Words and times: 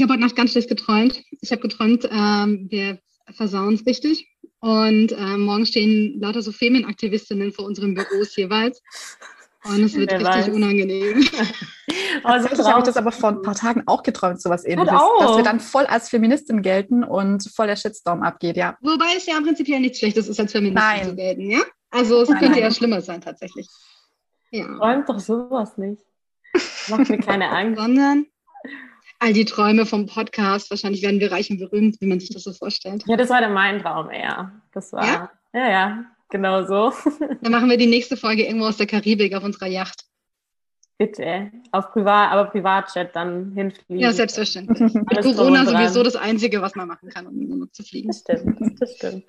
Ich 0.00 0.02
habe 0.02 0.14
heute 0.14 0.22
Nacht 0.22 0.34
ganz 0.34 0.52
schlecht 0.52 0.70
geträumt. 0.70 1.22
Ich 1.42 1.52
habe 1.52 1.60
geträumt, 1.60 2.08
ähm, 2.10 2.68
wir 2.70 3.00
versauen 3.34 3.74
es 3.74 3.84
richtig. 3.84 4.34
Und 4.60 5.12
äh, 5.12 5.36
morgen 5.36 5.66
stehen 5.66 6.18
lauter 6.18 6.40
so 6.40 6.52
Feminaktivistinnen 6.52 7.52
vor 7.52 7.66
unseren 7.66 7.92
Büros 7.92 8.34
jeweils. 8.34 8.80
Und 9.62 9.84
es 9.84 9.92
wird 9.92 10.10
Wer 10.10 10.20
richtig 10.20 10.46
weiß. 10.46 10.54
unangenehm. 10.54 11.22
Also 12.24 12.48
ich 12.50 12.58
habe 12.58 12.80
ich 12.80 12.84
das 12.84 12.96
aber 12.96 13.12
vor 13.12 13.30
ein 13.30 13.42
paar 13.42 13.54
Tagen 13.54 13.82
auch 13.86 14.02
geträumt, 14.02 14.40
sowas 14.40 14.64
ähnliches. 14.64 14.92
Dass 15.20 15.36
wir 15.36 15.44
dann 15.44 15.60
voll 15.60 15.84
als 15.86 16.08
Feministin 16.08 16.62
gelten 16.62 17.04
und 17.04 17.48
voll 17.54 17.66
der 17.66 17.76
Shitstorm 17.76 18.22
abgeht, 18.22 18.56
ja. 18.56 18.76
Wobei 18.80 19.16
es 19.16 19.26
ja 19.26 19.40
prinzipiell 19.40 19.80
nichts 19.80 19.98
Schlechtes 19.98 20.28
ist, 20.28 20.40
als 20.40 20.52
Feministin 20.52 20.82
nein. 20.82 21.04
zu 21.04 21.14
gelten, 21.14 21.50
ja? 21.50 21.60
Also 21.90 22.22
es 22.22 22.28
nein, 22.28 22.38
könnte 22.38 22.54
nein. 22.54 22.62
ja 22.62 22.70
schlimmer 22.70 23.00
sein 23.00 23.20
tatsächlich. 23.20 23.68
Ja. 24.50 24.66
Träumt 24.76 25.08
doch 25.08 25.20
sowas 25.20 25.76
nicht. 25.78 26.02
Macht 26.88 27.08
mir 27.08 27.18
keine 27.18 27.48
Angst. 27.50 27.80
Sondern 27.80 28.26
all 29.20 29.32
die 29.32 29.44
Träume 29.44 29.86
vom 29.86 30.06
Podcast. 30.06 30.70
Wahrscheinlich 30.70 31.02
werden 31.02 31.20
wir 31.20 31.30
reich 31.30 31.50
und 31.50 31.58
berühmt, 31.58 32.00
wie 32.00 32.06
man 32.06 32.18
sich 32.18 32.30
das 32.30 32.42
so 32.42 32.52
vorstellt. 32.52 33.04
Ja, 33.06 33.16
das 33.16 33.28
war 33.30 33.40
dann 33.40 33.52
mein 33.52 33.80
Traum 33.80 34.10
eher. 34.10 34.50
Das 34.72 34.92
war, 34.92 35.06
ja, 35.06 35.30
ja, 35.52 35.70
ja 35.70 36.04
genau 36.30 36.64
so. 36.64 36.92
Dann 37.42 37.52
machen 37.52 37.68
wir 37.68 37.76
die 37.76 37.86
nächste 37.86 38.16
Folge 38.16 38.44
irgendwo 38.44 38.66
aus 38.66 38.78
der 38.78 38.86
Karibik 38.86 39.34
auf 39.34 39.44
unserer 39.44 39.66
Yacht. 39.66 40.04
Bitte. 40.96 41.50
Auf 41.72 41.92
Privat, 41.92 42.30
aber 42.30 42.50
Privatchat 42.50 43.16
dann 43.16 43.52
hinfliegen. 43.54 44.00
Ja, 44.00 44.12
selbstverständlich. 44.12 44.92
Mit 44.92 45.22
Corona 45.22 45.64
sowieso 45.64 46.02
das 46.02 46.14
Einzige, 46.14 46.60
was 46.60 46.74
man 46.74 46.88
machen 46.88 47.08
kann, 47.08 47.26
um 47.26 47.36
nur 47.38 47.72
zu 47.72 47.82
fliegen. 47.82 48.08
Das 48.08 48.18
stimmt, 48.18 48.78
das 48.78 48.96
stimmt. 48.96 49.24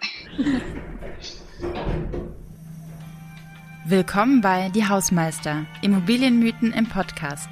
Willkommen 3.85 4.41
bei 4.41 4.69
Die 4.75 4.85
Hausmeister, 4.85 5.66
Immobilienmythen 5.81 6.73
im 6.73 6.89
Podcast. 6.89 7.47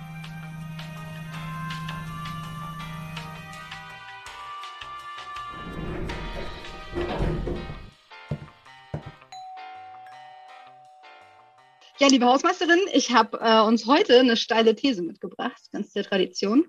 Ja, 12.00 12.08
liebe 12.08 12.25
Hausmeisterin, 12.25 12.80
ich 12.94 13.14
habe 13.14 13.39
äh, 13.42 13.59
uns 13.59 13.86
heute 13.86 14.22
eine 14.22 14.38
steile 14.38 14.73
These 14.73 15.02
mitgebracht, 15.02 15.61
ganz 15.73 15.92
der 15.92 16.06
Tradition. 16.06 16.66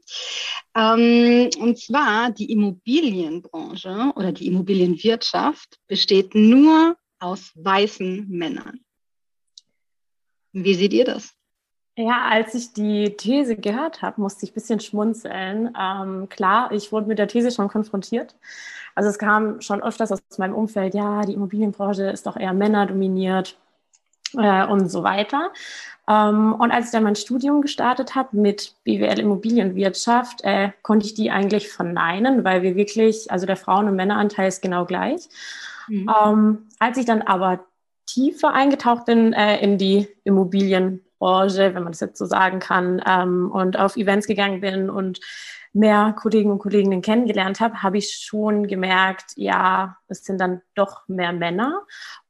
Ähm, 0.75 1.51
und 1.61 1.79
zwar 1.79 2.33
die 2.33 2.51
Immobilienbranche 2.51 4.11
oder 4.17 4.33
die 4.33 4.49
Immobilienwirtschaft 4.49 5.79
besteht 5.87 6.35
nur 6.35 6.97
aus 7.21 7.53
weißen 7.55 8.29
Männern. 8.29 8.81
Wie 10.53 10.75
seht 10.75 10.93
ihr 10.93 11.05
das? 11.05 11.33
Ja, 11.95 12.27
als 12.29 12.57
ich 12.57 12.73
die 12.73 13.17
These 13.17 13.55
gehört 13.55 14.03
habe, 14.03 14.21
musste 14.21 14.45
ich 14.45 14.51
ein 14.51 14.55
bisschen 14.55 14.81
schmunzeln. 14.81 15.73
Ähm, 15.81 16.29
klar, 16.29 16.73
ich 16.73 16.91
wurde 16.91 17.07
mit 17.07 17.21
der 17.21 17.29
These 17.29 17.53
schon 17.53 17.69
konfrontiert. 17.69 18.35
Also 18.97 19.09
es 19.09 19.19
kam 19.19 19.61
schon 19.61 19.81
öfters 19.81 20.11
aus 20.11 20.21
meinem 20.39 20.57
Umfeld, 20.57 20.95
ja, 20.95 21.23
die 21.23 21.35
Immobilienbranche 21.35 22.11
ist 22.11 22.27
doch 22.27 22.37
eher 22.37 22.53
männerdominiert 22.53 23.57
äh, 24.37 24.67
und 24.67 24.89
so 24.89 25.03
weiter. 25.03 25.51
Ähm, 26.09 26.55
und 26.55 26.73
als 26.73 26.87
ich 26.87 26.93
dann 26.93 27.05
mein 27.05 27.17
Studium 27.17 27.63
gestartet 27.63 28.15
habe 28.15 28.37
mit 28.37 28.75
BWL 28.85 29.21
Immobilienwirtschaft, 29.21 30.43
äh, 30.43 30.71
konnte 30.83 31.07
ich 31.07 31.15
die 31.15 31.31
eigentlich 31.31 31.69
verneinen, 31.69 32.43
weil 32.45 32.63
wir 32.63 32.75
wirklich, 32.75 33.31
also 33.31 33.47
der 33.47 33.57
Frauen- 33.57 33.87
und 33.87 33.97
Männeranteil 33.97 34.49
ist 34.49 34.63
genau 34.63 34.87
gleich. 34.87 35.29
Mhm. 35.89 36.11
Ähm, 36.25 36.59
als 36.79 36.99
ich 36.99 37.07
dann 37.07 37.23
aber 37.23 37.65
tiefer 38.07 38.53
eingetaucht 38.53 39.07
bin 39.07 39.33
äh, 39.33 39.61
in 39.61 39.79
die 39.79 40.09
Immobilienbranche, 40.25 41.75
wenn 41.75 41.83
man 41.85 41.93
das 41.93 42.01
jetzt 42.01 42.19
so 42.19 42.27
sagen 42.27 42.59
kann, 42.59 43.01
ähm, 43.07 43.51
und 43.53 43.79
auf 43.79 43.97
Events 43.97 44.27
gegangen 44.27 44.61
bin 44.61 44.91
und 44.91 45.21
mehr 45.73 46.15
Kollegen 46.19 46.51
und 46.51 46.59
Kolleginnen 46.59 47.03
kennengelernt 47.03 47.61
habe, 47.61 47.83
habe 47.83 47.99
ich 47.99 48.11
schon 48.11 48.67
gemerkt, 48.67 49.33
ja, 49.37 49.97
es 50.09 50.25
sind 50.25 50.41
dann 50.41 50.63
doch 50.75 51.07
mehr 51.09 51.33
Männer. 51.33 51.83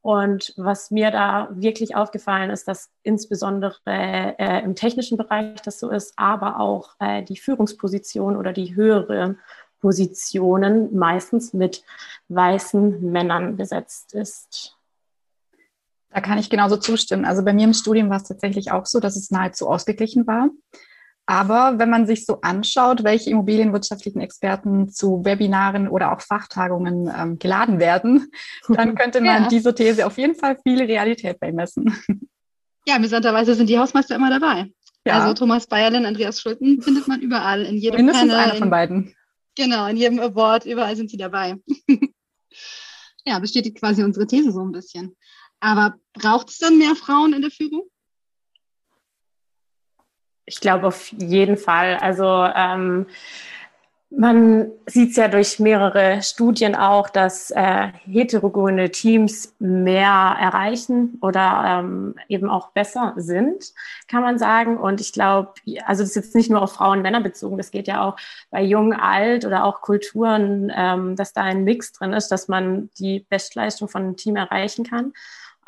Und 0.02 0.52
was 0.56 0.90
mir 0.90 1.10
da 1.10 1.48
wirklich 1.52 1.96
aufgefallen 1.96 2.50
ist, 2.50 2.68
dass 2.68 2.90
insbesondere 3.02 3.76
äh, 3.86 4.62
im 4.62 4.74
technischen 4.74 5.16
Bereich 5.16 5.60
das 5.62 5.80
so 5.80 5.90
ist, 5.90 6.12
aber 6.16 6.60
auch 6.60 6.94
äh, 7.00 7.22
die 7.22 7.36
Führungsposition 7.36 8.36
oder 8.36 8.52
die 8.52 8.74
höhere 8.74 9.36
Positionen 9.80 10.94
meistens 10.94 11.54
mit 11.54 11.82
weißen 12.28 13.10
Männern 13.10 13.56
besetzt 13.56 14.14
ist. 14.14 14.76
Da 16.10 16.20
kann 16.20 16.38
ich 16.38 16.50
genauso 16.50 16.76
zustimmen. 16.76 17.24
Also 17.24 17.44
bei 17.44 17.52
mir 17.52 17.64
im 17.64 17.72
Studium 17.72 18.10
war 18.10 18.16
es 18.16 18.24
tatsächlich 18.24 18.72
auch 18.72 18.84
so, 18.84 19.00
dass 19.00 19.16
es 19.16 19.30
nahezu 19.30 19.68
ausgeglichen 19.68 20.26
war. 20.26 20.50
Aber 21.30 21.78
wenn 21.78 21.90
man 21.90 22.08
sich 22.08 22.26
so 22.26 22.40
anschaut, 22.40 23.04
welche 23.04 23.30
immobilienwirtschaftlichen 23.30 24.20
Experten 24.20 24.88
zu 24.88 25.24
Webinaren 25.24 25.86
oder 25.86 26.12
auch 26.12 26.22
Fachtagungen 26.22 27.08
ähm, 27.16 27.38
geladen 27.38 27.78
werden, 27.78 28.32
dann 28.68 28.96
könnte 28.96 29.20
man 29.20 29.44
ja. 29.44 29.48
dieser 29.48 29.72
These 29.72 30.04
auf 30.04 30.18
jeden 30.18 30.34
Fall 30.34 30.58
viel 30.64 30.82
Realität 30.82 31.38
beimessen. 31.38 31.96
Ja, 32.84 32.96
interessanterweise 32.96 33.54
sind 33.54 33.68
die 33.68 33.78
Hausmeister 33.78 34.16
immer 34.16 34.30
dabei. 34.30 34.72
Ja. 35.04 35.20
Also 35.20 35.34
Thomas 35.34 35.68
Bayerlin, 35.68 36.04
Andreas 36.04 36.40
Schulten 36.40 36.82
findet 36.82 37.06
man 37.06 37.20
überall 37.20 37.62
in 37.62 37.76
jedem 37.76 37.98
Mindestens 37.98 38.30
Panel, 38.32 38.44
einer 38.46 38.54
von 38.56 38.70
beiden. 38.70 39.14
Genau, 39.54 39.86
in 39.86 39.98
jedem 39.98 40.18
Award, 40.18 40.64
überall 40.64 40.96
sind 40.96 41.10
sie 41.10 41.16
dabei. 41.16 41.54
ja, 43.24 43.38
bestätigt 43.38 43.78
quasi 43.78 44.02
unsere 44.02 44.26
These 44.26 44.50
so 44.50 44.64
ein 44.64 44.72
bisschen. 44.72 45.14
Aber 45.60 45.94
braucht 46.14 46.48
es 46.48 46.58
dann 46.58 46.78
mehr 46.78 46.96
Frauen 46.96 47.34
in 47.34 47.42
der 47.42 47.52
Führung? 47.52 47.82
Ich 50.50 50.60
glaube 50.60 50.88
auf 50.88 51.12
jeden 51.12 51.56
Fall. 51.56 51.96
Also 51.98 52.26
ähm, 52.26 53.06
man 54.10 54.72
sieht 54.86 55.10
es 55.10 55.16
ja 55.16 55.28
durch 55.28 55.60
mehrere 55.60 56.22
Studien 56.22 56.74
auch, 56.74 57.08
dass 57.08 57.52
äh, 57.52 57.92
heterogene 58.04 58.90
Teams 58.90 59.54
mehr 59.60 60.36
erreichen 60.40 61.18
oder 61.22 61.82
ähm, 61.84 62.16
eben 62.28 62.50
auch 62.50 62.72
besser 62.72 63.14
sind, 63.16 63.72
kann 64.08 64.22
man 64.22 64.40
sagen. 64.40 64.76
Und 64.76 65.00
ich 65.00 65.12
glaube, 65.12 65.52
also 65.86 66.02
das 66.02 66.10
ist 66.10 66.16
jetzt 66.16 66.34
nicht 66.34 66.50
nur 66.50 66.62
auf 66.62 66.72
Frauen 66.72 66.98
und 66.98 67.02
Männer 67.02 67.20
bezogen, 67.20 67.56
das 67.56 67.70
geht 67.70 67.86
ja 67.86 68.02
auch 68.02 68.16
bei 68.50 68.60
Jung, 68.64 68.92
Alt 68.92 69.44
oder 69.44 69.64
auch 69.64 69.82
Kulturen, 69.82 70.72
ähm, 70.74 71.14
dass 71.14 71.32
da 71.32 71.42
ein 71.42 71.62
Mix 71.62 71.92
drin 71.92 72.12
ist, 72.12 72.32
dass 72.32 72.48
man 72.48 72.90
die 72.98 73.24
Bestleistung 73.28 73.88
von 73.88 74.02
einem 74.02 74.16
Team 74.16 74.34
erreichen 74.34 74.84
kann. 74.84 75.12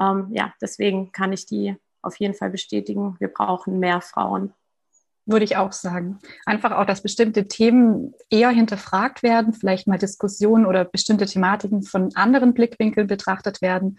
Ähm, 0.01 0.27
ja, 0.33 0.53
deswegen 0.61 1.13
kann 1.13 1.33
ich 1.33 1.47
die 1.47 1.77
auf 2.03 2.17
jeden 2.17 2.35
Fall 2.35 2.51
bestätigen. 2.51 3.15
Wir 3.21 3.29
brauchen 3.29 3.79
mehr 3.79 4.01
Frauen. 4.01 4.53
Würde 5.25 5.45
ich 5.45 5.57
auch 5.57 5.73
sagen. 5.73 6.19
Einfach 6.47 6.73
auch, 6.73 6.85
dass 6.85 7.03
bestimmte 7.03 7.47
Themen 7.47 8.13
eher 8.29 8.51
hinterfragt 8.51 9.23
werden, 9.23 9.53
vielleicht 9.53 9.87
mal 9.87 9.99
Diskussionen 9.99 10.67
oder 10.67 10.85
bestimmte 10.85 11.27
Thematiken 11.27 11.83
von 11.83 12.11
anderen 12.15 12.55
Blickwinkeln 12.55 13.07
betrachtet 13.07 13.63
werden. 13.63 13.99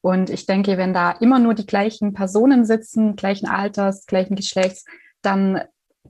Und 0.00 0.30
ich 0.30 0.46
denke, 0.46 0.76
wenn 0.76 0.92
da 0.92 1.12
immer 1.12 1.38
nur 1.38 1.54
die 1.54 1.66
gleichen 1.66 2.12
Personen 2.12 2.64
sitzen, 2.64 3.16
gleichen 3.16 3.48
Alters, 3.48 4.06
gleichen 4.06 4.34
Geschlechts, 4.34 4.84
dann 5.22 5.62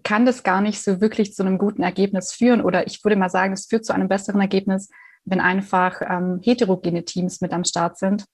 kann 0.03 0.27
das 0.27 0.43
gar 0.43 0.61
nicht 0.61 0.83
so 0.83 1.01
wirklich 1.01 1.35
zu 1.35 1.43
einem 1.43 1.59
guten 1.59 1.83
Ergebnis 1.83 2.33
führen. 2.33 2.61
Oder 2.61 2.87
ich 2.87 3.05
würde 3.05 3.17
mal 3.17 3.31
sagen, 3.31 3.53
es 3.53 3.67
führt 3.67 3.85
zu 3.85 3.95
einem 3.95 4.09
besseren 4.09 4.41
Ergebnis, 4.41 4.91
wenn 5.25 5.41
einfach 5.41 6.01
ähm, 6.03 6.41
heterogene 6.43 7.05
Teams 7.05 7.41
mit 7.41 7.53
am 7.53 7.65
Start 7.65 7.99
sind, 7.99 8.25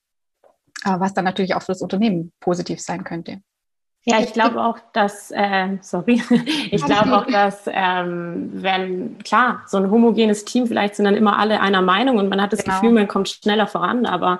äh, 0.83 0.99
was 0.99 1.13
dann 1.13 1.25
natürlich 1.25 1.55
auch 1.55 1.61
für 1.61 1.73
das 1.73 1.81
Unternehmen 1.81 2.31
positiv 2.39 2.81
sein 2.81 3.03
könnte. 3.03 3.41
Ja, 4.03 4.19
ich 4.19 4.33
glaube 4.33 4.63
auch, 4.63 4.79
dass, 4.93 5.29
äh, 5.29 5.77
sorry, 5.81 6.21
ich 6.71 6.83
glaube 6.83 7.15
auch, 7.15 7.27
dass, 7.27 7.65
ähm, 7.67 8.49
wenn, 8.53 9.19
klar, 9.19 9.61
so 9.67 9.77
ein 9.77 9.91
homogenes 9.91 10.43
Team, 10.43 10.65
vielleicht 10.65 10.95
sind 10.95 11.05
dann 11.05 11.15
immer 11.15 11.37
alle 11.37 11.61
einer 11.61 11.83
Meinung 11.83 12.17
und 12.17 12.27
man 12.27 12.41
hat 12.41 12.51
das 12.51 12.63
genau. 12.63 12.79
Gefühl, 12.79 12.93
man 12.93 13.07
kommt 13.07 13.29
schneller 13.29 13.67
voran, 13.67 14.07
aber 14.07 14.39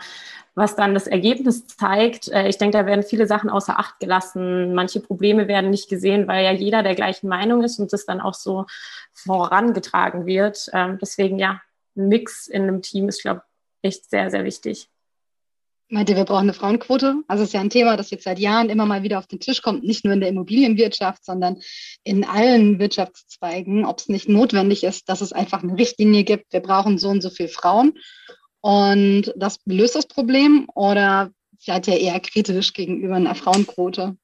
was 0.56 0.76
dann 0.76 0.94
das 0.94 1.08
Ergebnis 1.08 1.68
zeigt, 1.68 2.28
äh, 2.30 2.48
ich 2.48 2.58
denke, 2.58 2.78
da 2.78 2.86
werden 2.86 3.04
viele 3.04 3.28
Sachen 3.28 3.50
außer 3.50 3.80
Acht 3.80 4.00
gelassen. 4.00 4.74
Manche 4.74 5.00
Probleme 5.00 5.48
werden 5.48 5.70
nicht 5.70 5.90
gesehen, 5.90 6.28
weil 6.28 6.44
ja 6.44 6.52
jeder 6.52 6.84
der 6.84 6.96
gleichen 6.96 7.30
Meinung 7.30 7.64
ist 7.64 7.80
und 7.80 7.94
das 7.94 8.06
dann 8.06 8.20
auch 8.20 8.34
so 8.34 8.66
vorangetragen 9.14 10.26
wird. 10.26 10.70
Ähm, 10.74 10.97
deswegen, 11.02 11.40
ja, 11.40 11.62
ein 11.96 12.08
Mix 12.09 12.47
in 12.47 12.64
einem 12.64 12.82
Team 12.82 13.08
ist, 13.08 13.22
glaube 13.22 13.44
ich, 13.82 13.90
echt 13.90 14.09
sehr, 14.09 14.30
sehr 14.30 14.44
wichtig. 14.44 14.90
Meint 15.93 16.09
ihr, 16.09 16.16
wir 16.16 16.23
brauchen 16.23 16.43
eine 16.43 16.53
Frauenquote? 16.53 17.16
Also 17.28 17.43
es 17.43 17.49
ist 17.49 17.53
ja 17.53 17.59
ein 17.59 17.70
Thema, 17.70 17.97
das 17.97 18.11
jetzt 18.11 18.23
seit 18.23 18.40
Jahren 18.40 18.70
immer 18.70 18.85
mal 18.85 19.03
wieder 19.03 19.20
auf 19.20 19.28
den 19.28 19.41
Tisch 19.41 19.61
kommt, 19.61 19.84
nicht 19.84 20.05
nur 20.05 20.14
in 20.14 20.22
der 20.22 20.29
Immobilienwirtschaft, 20.29 21.26
sondern 21.26 21.58
in 22.05 22.23
allen 22.23 22.79
Wirtschaftszweigen, 22.79 23.84
ob 23.84 23.99
es 23.99 24.08
nicht 24.08 24.29
notwendig 24.29 24.85
ist, 24.85 25.09
dass 25.09 25.20
es 25.20 25.34
einfach 25.34 25.64
eine 25.64 25.78
Richtlinie 25.78 26.23
gibt, 26.23 26.53
wir 26.53 26.61
brauchen 26.61 26.97
so 26.97 27.09
und 27.09 27.20
so 27.20 27.29
viele 27.29 27.49
Frauen. 27.49 27.99
Und 28.61 29.34
das 29.35 29.59
löst 29.66 29.96
das 29.96 30.08
Problem 30.08 30.70
oder 30.76 31.32
seid 31.59 31.90
ihr 31.90 31.99
eher 31.99 32.22
kritisch 32.22 32.72
gegenüber 32.72 33.16
einer 33.16 33.35
Frauenquote? 33.35 34.16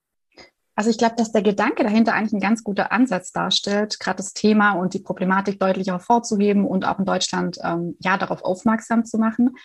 Also 0.74 0.90
ich 0.90 0.98
glaube, 0.98 1.16
dass 1.18 1.34
der 1.34 1.42
Gedanke 1.42 1.84
dahinter 1.84 2.14
eigentlich 2.14 2.34
ein 2.34 2.40
ganz 2.40 2.64
guter 2.64 2.94
Ansatz 2.94 3.34
darstellt, 3.34 4.00
gerade 4.00 4.18
das 4.18 4.32
Thema 4.32 4.72
und 4.72 4.94
die 4.94 5.00
Problematik 5.00 5.60
deutlich 5.60 5.88
hervorzuheben 5.88 6.64
und 6.64 6.86
auch 6.86 7.00
in 7.00 7.06
Deutschland 7.06 7.58
ähm, 7.62 7.98
ja 8.00 8.18
darauf 8.18 8.42
aufmerksam 8.42 9.04
zu 9.04 9.18
machen. 9.18 9.58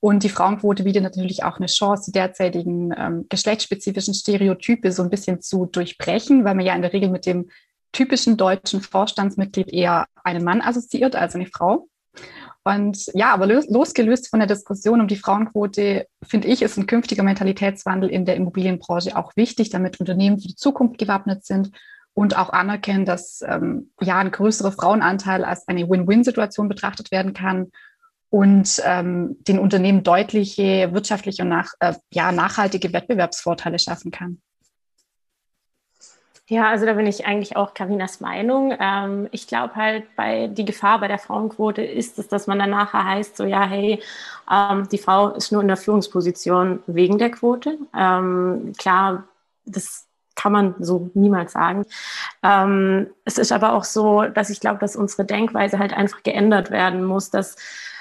Und 0.00 0.22
die 0.22 0.28
Frauenquote 0.28 0.84
bietet 0.84 1.02
natürlich 1.02 1.42
auch 1.42 1.56
eine 1.56 1.66
Chance, 1.66 2.04
die 2.06 2.12
derzeitigen 2.12 2.94
ähm, 2.96 3.26
geschlechtsspezifischen 3.28 4.14
Stereotype 4.14 4.92
so 4.92 5.02
ein 5.02 5.10
bisschen 5.10 5.40
zu 5.40 5.66
durchbrechen, 5.66 6.44
weil 6.44 6.54
man 6.54 6.64
ja 6.64 6.74
in 6.74 6.82
der 6.82 6.92
Regel 6.92 7.10
mit 7.10 7.26
dem 7.26 7.48
typischen 7.90 8.36
deutschen 8.36 8.80
Vorstandsmitglied 8.80 9.72
eher 9.72 10.06
einen 10.22 10.44
Mann 10.44 10.60
assoziiert 10.60 11.16
als 11.16 11.34
eine 11.34 11.46
Frau. 11.46 11.88
Und 12.62 13.06
ja, 13.14 13.32
aber 13.32 13.46
losgelöst 13.46 14.28
von 14.28 14.40
der 14.40 14.46
Diskussion 14.46 15.00
um 15.00 15.08
die 15.08 15.16
Frauenquote, 15.16 16.06
finde 16.22 16.48
ich, 16.48 16.62
ist 16.62 16.76
ein 16.76 16.86
künftiger 16.86 17.22
Mentalitätswandel 17.22 18.10
in 18.10 18.24
der 18.24 18.36
Immobilienbranche 18.36 19.16
auch 19.16 19.32
wichtig, 19.36 19.70
damit 19.70 19.98
Unternehmen 19.98 20.38
für 20.38 20.48
die 20.48 20.54
Zukunft 20.54 20.98
gewappnet 20.98 21.44
sind 21.44 21.70
und 22.14 22.36
auch 22.36 22.50
anerkennen, 22.50 23.06
dass 23.06 23.42
ähm, 23.46 23.90
ja 24.00 24.18
ein 24.18 24.30
größerer 24.30 24.72
Frauenanteil 24.72 25.44
als 25.44 25.66
eine 25.66 25.88
Win-Win-Situation 25.88 26.68
betrachtet 26.68 27.10
werden 27.10 27.32
kann 27.32 27.68
und 28.30 28.82
ähm, 28.84 29.36
den 29.46 29.58
Unternehmen 29.58 30.02
deutliche 30.02 30.92
wirtschaftliche 30.92 31.42
und 31.42 31.48
nach, 31.48 31.72
äh, 31.80 31.94
ja, 32.12 32.32
nachhaltige 32.32 32.92
Wettbewerbsvorteile 32.92 33.78
schaffen 33.78 34.10
kann. 34.10 34.40
Ja, 36.50 36.70
also 36.70 36.86
da 36.86 36.94
bin 36.94 37.06
ich 37.06 37.26
eigentlich 37.26 37.56
auch 37.56 37.74
Karinas 37.74 38.20
Meinung. 38.20 38.74
Ähm, 38.80 39.28
ich 39.32 39.46
glaube 39.46 39.74
halt, 39.76 40.04
bei 40.16 40.46
die 40.46 40.64
Gefahr 40.64 40.98
bei 40.98 41.06
der 41.06 41.18
Frauenquote 41.18 41.82
ist 41.82 42.18
es, 42.18 42.28
dass 42.28 42.46
man 42.46 42.58
dann 42.58 42.70
nachher 42.70 43.04
heißt, 43.04 43.36
so 43.36 43.44
ja, 43.44 43.66
hey, 43.66 44.02
ähm, 44.50 44.88
die 44.88 44.96
Frau 44.96 45.28
ist 45.32 45.52
nur 45.52 45.60
in 45.60 45.68
der 45.68 45.76
Führungsposition 45.76 46.82
wegen 46.86 47.18
der 47.18 47.30
Quote. 47.30 47.76
Ähm, 47.94 48.72
klar, 48.78 49.24
das 49.66 50.06
kann 50.36 50.52
man 50.52 50.74
so 50.78 51.10
niemals 51.12 51.52
sagen. 51.52 51.84
Ähm, 52.42 53.08
es 53.26 53.36
ist 53.36 53.52
aber 53.52 53.74
auch 53.74 53.84
so, 53.84 54.22
dass 54.22 54.48
ich 54.48 54.60
glaube, 54.60 54.78
dass 54.78 54.96
unsere 54.96 55.26
Denkweise 55.26 55.78
halt 55.78 55.92
einfach 55.92 56.22
geändert 56.22 56.70
werden 56.70 57.04
muss, 57.04 57.28
dass 57.28 57.56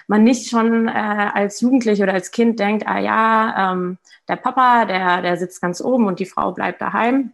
man 0.08 0.24
nicht 0.24 0.50
schon 0.50 0.88
äh, 0.88 0.92
als 0.92 1.62
Jugendliche 1.62 2.04
oder 2.04 2.14
als 2.14 2.32
Kind 2.32 2.60
denkt, 2.60 2.88
ah 2.88 3.00
ja, 3.00 3.74
ähm, 3.74 3.98
der 4.28 4.38
Papa, 4.38 4.86
der, 4.86 5.22
der 5.22 5.38
sitzt 5.38 5.62
ganz 5.62 5.82
oben 5.82 6.08
und 6.08 6.20
die 6.20 6.26
Frau 6.26 6.52
bleibt 6.54 6.82
daheim 6.82 7.34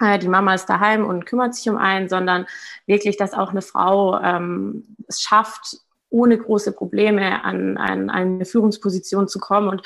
äh, 0.00 0.18
die 0.18 0.28
Mama 0.28 0.54
ist 0.54 0.66
daheim 0.66 1.06
und 1.06 1.26
kümmert 1.26 1.54
sich 1.54 1.68
um 1.68 1.76
einen, 1.76 2.08
sondern 2.08 2.46
wirklich, 2.86 3.16
dass 3.16 3.34
auch 3.34 3.50
eine 3.50 3.62
Frau 3.62 4.18
ähm, 4.20 4.96
es 5.06 5.20
schafft, 5.22 5.78
ohne 6.10 6.36
große 6.36 6.72
Probleme 6.72 7.42
an, 7.42 7.78
an 7.78 8.10
eine 8.10 8.44
Führungsposition 8.44 9.28
zu 9.28 9.38
kommen. 9.38 9.68
Und 9.68 9.82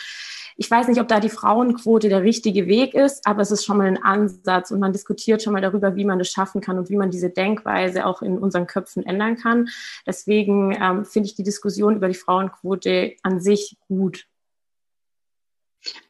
ich 0.58 0.70
weiß 0.70 0.88
nicht, 0.88 1.00
ob 1.00 1.08
da 1.08 1.20
die 1.20 1.28
Frauenquote 1.28 2.08
der 2.08 2.22
richtige 2.22 2.66
Weg 2.66 2.94
ist, 2.94 3.26
aber 3.26 3.42
es 3.42 3.50
ist 3.50 3.64
schon 3.64 3.76
mal 3.76 3.86
ein 3.86 4.02
Ansatz 4.02 4.70
und 4.70 4.80
man 4.80 4.92
diskutiert 4.92 5.42
schon 5.42 5.52
mal 5.52 5.60
darüber, 5.60 5.96
wie 5.96 6.04
man 6.04 6.18
das 6.18 6.30
schaffen 6.30 6.62
kann 6.62 6.78
und 6.78 6.88
wie 6.88 6.96
man 6.96 7.10
diese 7.10 7.28
Denkweise 7.28 8.06
auch 8.06 8.22
in 8.22 8.38
unseren 8.38 8.66
Köpfen 8.66 9.04
ändern 9.04 9.36
kann. 9.36 9.68
Deswegen 10.06 10.74
ähm, 10.80 11.04
finde 11.04 11.28
ich 11.28 11.34
die 11.34 11.42
Diskussion 11.42 11.96
über 11.96 12.08
die 12.08 12.14
Frauenquote 12.14 13.16
an 13.22 13.40
sich 13.40 13.76
gut. 13.86 14.26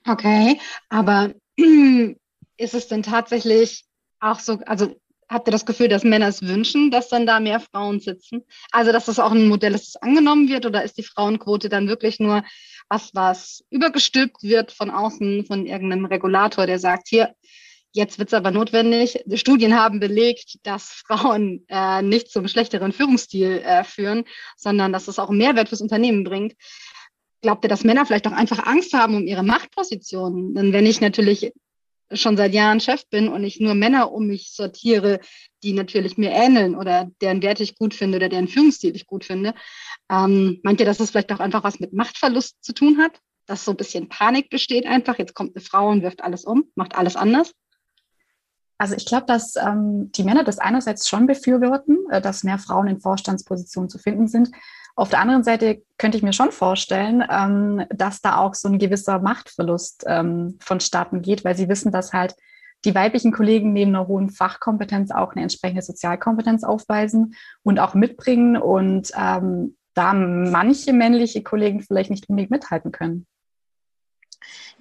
Okay, 0.06 0.60
aber 0.88 1.34
ist 1.56 2.74
es 2.74 2.86
denn 2.86 3.02
tatsächlich 3.02 3.84
auch 4.20 4.38
so, 4.38 4.60
also 4.66 4.94
habt 5.28 5.48
ihr 5.48 5.52
das 5.52 5.66
Gefühl, 5.66 5.88
dass 5.88 6.04
Männer 6.04 6.28
es 6.28 6.42
wünschen, 6.42 6.90
dass 6.90 7.08
dann 7.08 7.26
da 7.26 7.40
mehr 7.40 7.60
Frauen 7.60 8.00
sitzen? 8.00 8.44
Also, 8.70 8.92
dass 8.92 9.06
das 9.06 9.18
auch 9.18 9.32
ein 9.32 9.48
Modell 9.48 9.74
ist, 9.74 9.94
das 9.94 10.02
angenommen 10.02 10.48
wird, 10.48 10.66
oder 10.66 10.84
ist 10.84 10.98
die 10.98 11.02
Frauenquote 11.02 11.68
dann 11.68 11.88
wirklich 11.88 12.20
nur 12.20 12.44
was, 12.88 13.10
was 13.14 13.64
übergestülpt 13.70 14.42
wird 14.42 14.72
von 14.72 14.90
außen, 14.90 15.44
von 15.46 15.66
irgendeinem 15.66 16.04
Regulator, 16.04 16.66
der 16.66 16.78
sagt, 16.78 17.08
hier, 17.08 17.34
jetzt 17.92 18.18
wird 18.18 18.28
es 18.28 18.34
aber 18.34 18.50
notwendig. 18.50 19.22
Die 19.26 19.38
Studien 19.38 19.74
haben 19.74 19.98
belegt, 19.98 20.58
dass 20.62 21.02
Frauen 21.06 21.64
äh, 21.68 22.02
nicht 22.02 22.30
zum 22.30 22.46
schlechteren 22.46 22.92
Führungsstil 22.92 23.62
äh, 23.64 23.82
führen, 23.82 24.24
sondern 24.56 24.92
dass 24.92 25.08
es 25.08 25.18
auch 25.18 25.30
Mehrwert 25.30 25.68
fürs 25.68 25.80
Unternehmen 25.80 26.22
bringt. 26.22 26.54
Glaubt 27.42 27.64
ihr, 27.64 27.68
dass 27.68 27.84
Männer 27.84 28.06
vielleicht 28.06 28.26
auch 28.26 28.32
einfach 28.32 28.66
Angst 28.66 28.92
haben 28.92 29.16
um 29.16 29.26
ihre 29.26 29.42
Machtpositionen? 29.42 30.54
Denn 30.54 30.72
wenn 30.72 30.86
ich 30.86 31.00
natürlich 31.00 31.52
schon 32.12 32.36
seit 32.36 32.54
Jahren 32.54 32.80
Chef 32.80 33.08
bin 33.08 33.28
und 33.28 33.44
ich 33.44 33.60
nur 33.60 33.74
Männer 33.74 34.12
um 34.12 34.26
mich 34.26 34.52
sortiere, 34.52 35.20
die 35.62 35.72
natürlich 35.72 36.16
mir 36.16 36.30
ähneln 36.30 36.76
oder 36.76 37.10
deren 37.20 37.42
Werte 37.42 37.62
ich 37.62 37.76
gut 37.76 37.94
finde 37.94 38.18
oder 38.18 38.28
deren 38.28 38.48
Führungsstil 38.48 38.94
ich 38.94 39.06
gut 39.06 39.24
finde. 39.24 39.54
Ähm, 40.10 40.60
meint 40.62 40.80
ihr, 40.80 40.86
dass 40.86 40.98
das 40.98 41.10
vielleicht 41.10 41.32
auch 41.32 41.40
einfach 41.40 41.64
was 41.64 41.80
mit 41.80 41.92
Machtverlust 41.92 42.62
zu 42.62 42.72
tun 42.72 42.98
hat? 42.98 43.20
Dass 43.46 43.64
so 43.64 43.72
ein 43.72 43.76
bisschen 43.76 44.08
Panik 44.08 44.50
besteht 44.50 44.86
einfach, 44.86 45.18
jetzt 45.18 45.34
kommt 45.34 45.56
eine 45.56 45.64
Frau 45.64 45.88
und 45.88 46.02
wirft 46.02 46.22
alles 46.22 46.44
um, 46.44 46.70
macht 46.74 46.96
alles 46.96 47.16
anders? 47.16 47.52
Also 48.78 48.94
ich 48.94 49.06
glaube, 49.06 49.26
dass 49.26 49.56
ähm, 49.56 50.12
die 50.12 50.22
Männer 50.22 50.44
das 50.44 50.58
einerseits 50.58 51.08
schon 51.08 51.26
befürworten, 51.26 51.98
äh, 52.10 52.20
dass 52.20 52.44
mehr 52.44 52.58
Frauen 52.58 52.88
in 52.88 53.00
Vorstandspositionen 53.00 53.88
zu 53.88 53.98
finden 53.98 54.28
sind. 54.28 54.50
Auf 54.96 55.10
der 55.10 55.20
anderen 55.20 55.44
Seite 55.44 55.82
könnte 55.98 56.16
ich 56.16 56.24
mir 56.24 56.32
schon 56.32 56.52
vorstellen, 56.52 57.22
ähm, 57.30 57.84
dass 57.90 58.22
da 58.22 58.38
auch 58.38 58.54
so 58.54 58.68
ein 58.68 58.78
gewisser 58.78 59.18
Machtverlust 59.18 60.04
ähm, 60.06 60.58
vonstatten 60.58 61.20
geht, 61.20 61.44
weil 61.44 61.54
sie 61.54 61.68
wissen, 61.68 61.92
dass 61.92 62.14
halt 62.14 62.34
die 62.86 62.94
weiblichen 62.94 63.30
Kollegen 63.30 63.74
neben 63.74 63.94
einer 63.94 64.08
hohen 64.08 64.30
Fachkompetenz 64.30 65.10
auch 65.10 65.32
eine 65.32 65.42
entsprechende 65.42 65.82
Sozialkompetenz 65.82 66.64
aufweisen 66.64 67.34
und 67.62 67.78
auch 67.78 67.94
mitbringen 67.94 68.56
und 68.56 69.10
ähm, 69.16 69.76
da 69.92 70.14
manche 70.14 70.94
männliche 70.94 71.42
Kollegen 71.42 71.80
vielleicht 71.80 72.10
nicht 72.10 72.28
unbedingt 72.28 72.50
mithalten 72.50 72.90
können. 72.90 73.26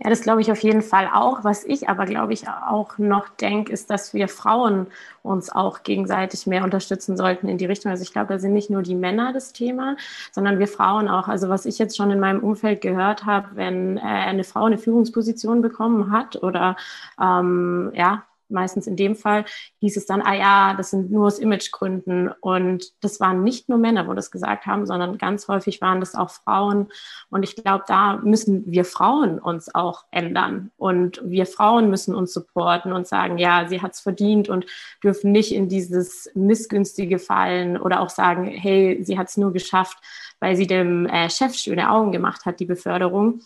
Ja, 0.03 0.09
das 0.09 0.21
glaube 0.23 0.41
ich 0.41 0.51
auf 0.51 0.59
jeden 0.61 0.81
Fall 0.81 1.07
auch. 1.13 1.45
Was 1.45 1.63
ich 1.63 1.87
aber, 1.87 2.05
glaube 2.05 2.33
ich, 2.33 2.49
auch 2.49 2.97
noch 2.97 3.29
denke, 3.29 3.71
ist, 3.71 3.89
dass 3.89 4.13
wir 4.13 4.27
Frauen 4.27 4.87
uns 5.23 5.49
auch 5.49 5.83
gegenseitig 5.83 6.45
mehr 6.47 6.65
unterstützen 6.65 7.15
sollten 7.15 7.47
in 7.47 7.57
die 7.57 7.65
Richtung. 7.65 7.91
Also 7.91 8.03
ich 8.03 8.11
glaube, 8.11 8.27
da 8.33 8.37
sind 8.39 8.53
nicht 8.53 8.69
nur 8.69 8.81
die 8.83 8.93
Männer 8.95 9.31
das 9.31 9.53
Thema, 9.53 9.95
sondern 10.33 10.59
wir 10.59 10.67
Frauen 10.67 11.07
auch. 11.07 11.29
Also 11.29 11.47
was 11.47 11.65
ich 11.65 11.79
jetzt 11.79 11.95
schon 11.95 12.11
in 12.11 12.19
meinem 12.19 12.41
Umfeld 12.43 12.81
gehört 12.81 13.25
habe, 13.25 13.47
wenn 13.55 13.97
äh, 13.97 14.01
eine 14.01 14.43
Frau 14.43 14.65
eine 14.65 14.77
Führungsposition 14.77 15.61
bekommen 15.61 16.11
hat 16.11 16.35
oder 16.43 16.75
ähm, 17.19 17.91
ja, 17.95 18.23
meistens 18.55 18.87
in 18.87 18.95
dem 18.95 19.15
Fall, 19.15 19.45
hieß 19.81 19.97
es 19.97 20.07
dann, 20.07 20.23
ah 20.23 20.33
ja, 20.33 20.73
das 20.73 20.89
sind 20.89 21.11
nur 21.11 21.27
aus 21.27 21.37
Imagegründen. 21.37 22.29
Und 22.41 22.91
das 23.03 23.19
waren 23.19 23.43
nicht 23.43 23.69
nur 23.69 23.77
Männer, 23.77 24.07
wo 24.07 24.13
das 24.13 24.31
gesagt 24.31 24.65
haben, 24.65 24.87
sondern 24.87 25.19
ganz 25.19 25.47
häufig 25.47 25.81
waren 25.81 25.99
das 25.99 26.15
auch 26.15 26.31
Frauen. 26.31 26.87
Und 27.29 27.43
ich 27.43 27.55
glaube, 27.55 27.83
da 27.87 28.17
müssen 28.17 28.63
wir 28.65 28.85
Frauen 28.85 29.37
uns 29.37 29.73
auch 29.75 30.05
ändern. 30.09 30.71
Und 30.77 31.21
wir 31.23 31.45
Frauen 31.45 31.91
müssen 31.91 32.15
uns 32.15 32.33
supporten 32.33 32.91
und 32.91 33.07
sagen, 33.07 33.37
ja, 33.37 33.67
sie 33.67 33.83
hat 33.83 33.93
es 33.93 33.99
verdient 33.99 34.49
und 34.49 34.65
dürfen 35.03 35.31
nicht 35.31 35.53
in 35.53 35.69
dieses 35.69 36.31
Missgünstige 36.33 37.19
fallen 37.19 37.77
oder 37.77 37.99
auch 37.99 38.09
sagen, 38.09 38.45
hey, 38.45 38.99
sie 39.03 39.19
hat 39.19 39.27
es 39.27 39.37
nur 39.37 39.53
geschafft, 39.53 39.97
weil 40.39 40.55
sie 40.55 40.67
dem 40.67 41.05
äh, 41.05 41.29
Chef 41.29 41.53
schöne 41.55 41.91
Augen 41.91 42.11
gemacht 42.11 42.45
hat, 42.45 42.59
die 42.59 42.65
Beförderung. 42.65 43.41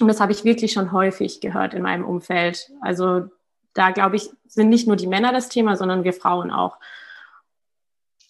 Und 0.00 0.08
das 0.08 0.20
habe 0.20 0.32
ich 0.32 0.44
wirklich 0.44 0.72
schon 0.72 0.92
häufig 0.92 1.40
gehört 1.40 1.74
in 1.74 1.82
meinem 1.82 2.04
Umfeld. 2.04 2.70
Also 2.80 3.26
da 3.74 3.90
glaube 3.90 4.16
ich, 4.16 4.30
sind 4.46 4.68
nicht 4.68 4.86
nur 4.86 4.96
die 4.96 5.06
Männer 5.06 5.32
das 5.32 5.48
Thema, 5.48 5.76
sondern 5.76 6.04
wir 6.04 6.12
Frauen 6.12 6.50
auch. 6.50 6.78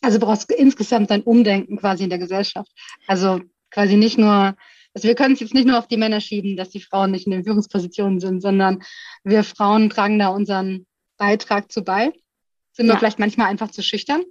Also 0.00 0.18
brauchst 0.18 0.50
du 0.50 0.54
insgesamt 0.54 1.10
ein 1.10 1.22
Umdenken 1.22 1.78
quasi 1.78 2.04
in 2.04 2.10
der 2.10 2.18
Gesellschaft. 2.18 2.70
Also 3.06 3.40
quasi 3.70 3.96
nicht 3.96 4.18
nur, 4.18 4.56
also 4.94 5.08
wir 5.08 5.14
können 5.14 5.34
es 5.34 5.40
jetzt 5.40 5.54
nicht 5.54 5.66
nur 5.66 5.78
auf 5.78 5.88
die 5.88 5.96
Männer 5.96 6.20
schieben, 6.20 6.56
dass 6.56 6.70
die 6.70 6.80
Frauen 6.80 7.10
nicht 7.10 7.26
in 7.26 7.32
den 7.32 7.44
Führungspositionen 7.44 8.20
sind, 8.20 8.40
sondern 8.40 8.82
wir 9.22 9.44
Frauen 9.44 9.90
tragen 9.90 10.18
da 10.18 10.28
unseren 10.28 10.86
Beitrag 11.16 11.70
zu 11.70 11.82
bei. 11.82 12.12
Sind 12.72 12.88
wir 12.88 12.98
vielleicht 12.98 13.18
manchmal 13.18 13.48
einfach 13.48 13.70
zu 13.70 13.82
schüchtern? 13.82 14.24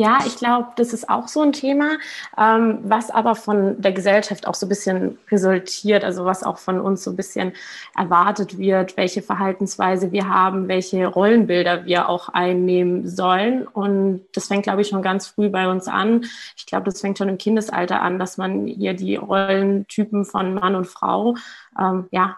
Ja, 0.00 0.20
ich 0.24 0.36
glaube, 0.36 0.68
das 0.76 0.92
ist 0.92 1.08
auch 1.08 1.26
so 1.26 1.42
ein 1.42 1.52
Thema, 1.52 1.96
ähm, 2.38 2.78
was 2.84 3.10
aber 3.10 3.34
von 3.34 3.82
der 3.82 3.90
Gesellschaft 3.90 4.46
auch 4.46 4.54
so 4.54 4.66
ein 4.66 4.68
bisschen 4.68 5.18
resultiert, 5.28 6.04
also 6.04 6.24
was 6.24 6.44
auch 6.44 6.58
von 6.58 6.80
uns 6.80 7.02
so 7.02 7.10
ein 7.10 7.16
bisschen 7.16 7.52
erwartet 7.96 8.58
wird, 8.58 8.96
welche 8.96 9.22
Verhaltensweise 9.22 10.12
wir 10.12 10.28
haben, 10.28 10.68
welche 10.68 11.04
Rollenbilder 11.08 11.84
wir 11.84 12.08
auch 12.08 12.28
einnehmen 12.28 13.08
sollen. 13.08 13.66
Und 13.66 14.24
das 14.34 14.46
fängt, 14.46 14.62
glaube 14.62 14.82
ich, 14.82 14.88
schon 14.88 15.02
ganz 15.02 15.26
früh 15.26 15.48
bei 15.48 15.68
uns 15.68 15.88
an. 15.88 16.26
Ich 16.56 16.66
glaube, 16.66 16.84
das 16.84 17.00
fängt 17.00 17.18
schon 17.18 17.28
im 17.28 17.38
Kindesalter 17.38 18.00
an, 18.00 18.20
dass 18.20 18.36
man 18.36 18.68
hier 18.68 18.94
die 18.94 19.16
Rollentypen 19.16 20.24
von 20.24 20.54
Mann 20.54 20.76
und 20.76 20.86
Frau 20.86 21.34
ähm, 21.76 22.06
ja 22.12 22.36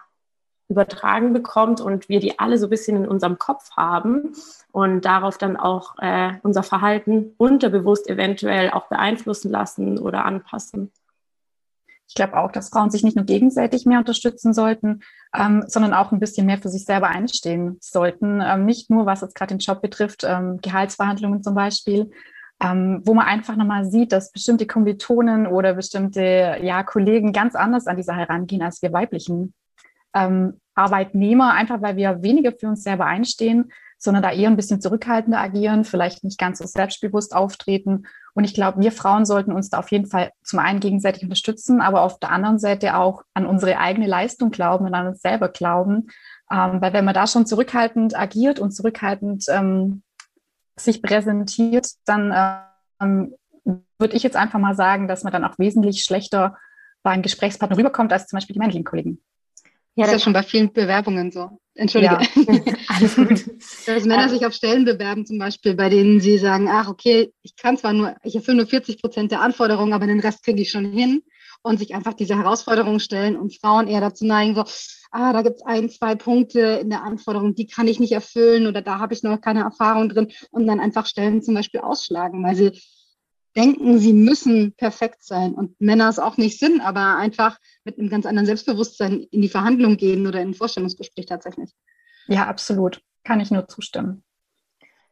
übertragen 0.70 1.32
bekommt 1.32 1.80
und 1.80 2.08
wir 2.08 2.20
die 2.20 2.38
alle 2.38 2.56
so 2.56 2.66
ein 2.66 2.70
bisschen 2.70 2.96
in 2.96 3.08
unserem 3.08 3.38
Kopf 3.38 3.72
haben 3.76 4.32
und 4.72 5.04
darauf 5.04 5.36
dann 5.36 5.56
auch 5.56 5.98
äh, 5.98 6.34
unser 6.42 6.62
Verhalten 6.62 7.34
unterbewusst 7.36 8.08
eventuell 8.08 8.70
auch 8.70 8.88
beeinflussen 8.88 9.50
lassen 9.50 9.98
oder 9.98 10.24
anpassen. 10.24 10.92
Ich 12.06 12.14
glaube 12.14 12.36
auch, 12.38 12.50
dass 12.50 12.70
Frauen 12.70 12.90
sich 12.90 13.04
nicht 13.04 13.16
nur 13.16 13.24
gegenseitig 13.24 13.86
mehr 13.86 13.98
unterstützen 13.98 14.52
sollten, 14.52 15.00
ähm, 15.36 15.64
sondern 15.66 15.92
auch 15.92 16.10
ein 16.12 16.18
bisschen 16.18 16.46
mehr 16.46 16.58
für 16.58 16.68
sich 16.68 16.84
selber 16.84 17.08
einstehen 17.08 17.76
sollten. 17.80 18.40
Ähm, 18.40 18.64
nicht 18.64 18.90
nur, 18.90 19.06
was 19.06 19.20
jetzt 19.20 19.34
gerade 19.34 19.54
den 19.54 19.60
Job 19.60 19.80
betrifft, 19.80 20.24
ähm, 20.24 20.60
Gehaltsverhandlungen 20.60 21.42
zum 21.42 21.54
Beispiel, 21.54 22.10
ähm, 22.62 23.00
wo 23.04 23.14
man 23.14 23.26
einfach 23.26 23.56
nochmal 23.56 23.84
sieht, 23.84 24.12
dass 24.12 24.32
bestimmte 24.32 24.66
Kommilitonen 24.66 25.46
oder 25.46 25.74
bestimmte 25.74 26.58
ja, 26.62 26.82
Kollegen 26.82 27.32
ganz 27.32 27.54
anders 27.54 27.86
an 27.86 27.96
dieser 27.96 28.14
herangehen 28.14 28.62
als 28.62 28.82
wir 28.82 28.92
weiblichen 28.92 29.54
ähm, 30.14 30.60
Arbeitnehmer, 30.74 31.52
einfach 31.52 31.82
weil 31.82 31.96
wir 31.96 32.22
weniger 32.22 32.52
für 32.52 32.68
uns 32.68 32.82
selber 32.82 33.06
einstehen, 33.06 33.70
sondern 33.98 34.22
da 34.22 34.32
eher 34.32 34.48
ein 34.48 34.56
bisschen 34.56 34.80
zurückhaltender 34.80 35.38
agieren, 35.38 35.84
vielleicht 35.84 36.24
nicht 36.24 36.38
ganz 36.38 36.58
so 36.58 36.66
selbstbewusst 36.66 37.36
auftreten. 37.36 38.06
Und 38.32 38.44
ich 38.44 38.54
glaube, 38.54 38.80
wir 38.80 38.92
Frauen 38.92 39.26
sollten 39.26 39.52
uns 39.52 39.68
da 39.68 39.78
auf 39.78 39.90
jeden 39.90 40.06
Fall 40.06 40.30
zum 40.42 40.58
einen 40.58 40.80
gegenseitig 40.80 41.22
unterstützen, 41.22 41.82
aber 41.82 42.00
auf 42.00 42.18
der 42.18 42.30
anderen 42.30 42.58
Seite 42.58 42.96
auch 42.96 43.24
an 43.34 43.44
unsere 43.44 43.78
eigene 43.78 44.06
Leistung 44.06 44.50
glauben 44.50 44.86
und 44.86 44.94
an 44.94 45.08
uns 45.08 45.20
selber 45.20 45.50
glauben. 45.50 46.08
Ähm, 46.50 46.80
weil 46.80 46.94
wenn 46.94 47.04
man 47.04 47.14
da 47.14 47.26
schon 47.26 47.44
zurückhaltend 47.44 48.18
agiert 48.18 48.58
und 48.58 48.72
zurückhaltend 48.72 49.44
ähm, 49.50 50.02
sich 50.76 51.02
präsentiert, 51.02 51.88
dann 52.06 52.34
ähm, 53.02 53.34
würde 53.98 54.16
ich 54.16 54.22
jetzt 54.22 54.36
einfach 54.36 54.58
mal 54.58 54.74
sagen, 54.74 55.08
dass 55.08 55.24
man 55.24 55.32
dann 55.32 55.44
auch 55.44 55.58
wesentlich 55.58 56.04
schlechter 56.04 56.56
beim 57.02 57.20
Gesprächspartner 57.20 57.76
rüberkommt 57.76 58.12
als 58.12 58.26
zum 58.26 58.38
Beispiel 58.38 58.54
die 58.54 58.60
männlichen 58.60 58.84
Kollegen. 58.84 59.20
Ja, 60.00 60.06
das 60.06 60.14
ist 60.14 60.20
ja 60.20 60.24
schon 60.24 60.32
bei 60.32 60.42
vielen 60.42 60.72
Bewerbungen 60.72 61.30
so. 61.30 61.50
Entschuldige. 61.74 62.20
Ja, 62.34 62.74
alles 62.88 63.16
gut. 63.16 63.44
Dass 63.86 64.04
Männer 64.06 64.30
sich 64.30 64.46
auf 64.46 64.54
Stellen 64.54 64.86
bewerben, 64.86 65.26
zum 65.26 65.38
Beispiel, 65.38 65.74
bei 65.74 65.90
denen 65.90 66.20
sie 66.20 66.38
sagen, 66.38 66.68
ach, 66.70 66.88
okay, 66.88 67.34
ich 67.42 67.54
kann 67.54 67.76
zwar 67.76 67.92
nur, 67.92 68.16
ich 68.22 68.34
erfülle 68.34 68.56
nur 68.58 68.66
40 68.66 69.02
Prozent 69.02 69.30
der 69.30 69.42
Anforderungen, 69.42 69.92
aber 69.92 70.06
den 70.06 70.20
Rest 70.20 70.42
kriege 70.42 70.62
ich 70.62 70.70
schon 70.70 70.90
hin 70.90 71.22
und 71.62 71.78
sich 71.78 71.94
einfach 71.94 72.14
diese 72.14 72.34
Herausforderungen 72.34 73.00
stellen 73.00 73.36
und 73.36 73.54
Frauen 73.60 73.88
eher 73.88 74.00
dazu 74.00 74.24
neigen, 74.24 74.54
so, 74.54 74.64
ah, 75.10 75.34
da 75.34 75.42
gibt 75.42 75.56
es 75.56 75.66
ein, 75.66 75.90
zwei 75.90 76.14
Punkte 76.14 76.80
in 76.80 76.88
der 76.88 77.02
Anforderung, 77.02 77.54
die 77.54 77.66
kann 77.66 77.86
ich 77.86 78.00
nicht 78.00 78.12
erfüllen 78.12 78.66
oder 78.66 78.80
da 78.80 79.00
habe 79.00 79.12
ich 79.12 79.22
noch 79.22 79.38
keine 79.42 79.60
Erfahrung 79.60 80.08
drin 80.08 80.32
und 80.50 80.66
dann 80.66 80.80
einfach 80.80 81.04
Stellen 81.04 81.42
zum 81.42 81.54
Beispiel 81.54 81.80
ausschlagen, 81.80 82.42
weil 82.42 82.56
sie 82.56 82.80
denken, 83.56 83.98
sie 83.98 84.12
müssen 84.12 84.72
perfekt 84.72 85.22
sein 85.22 85.54
und 85.54 85.80
Männer 85.80 86.08
es 86.08 86.18
auch 86.18 86.36
nicht 86.36 86.58
sind, 86.58 86.80
aber 86.80 87.16
einfach 87.16 87.58
mit 87.84 87.98
einem 87.98 88.08
ganz 88.08 88.26
anderen 88.26 88.46
Selbstbewusstsein 88.46 89.26
in 89.30 89.42
die 89.42 89.48
Verhandlung 89.48 89.96
gehen 89.96 90.26
oder 90.26 90.40
in 90.40 90.50
ein 90.50 90.54
Vorstellungsgespräch 90.54 91.26
tatsächlich. 91.26 91.70
Ja, 92.26 92.46
absolut. 92.46 93.02
Kann 93.24 93.40
ich 93.40 93.50
nur 93.50 93.68
zustimmen. 93.68 94.22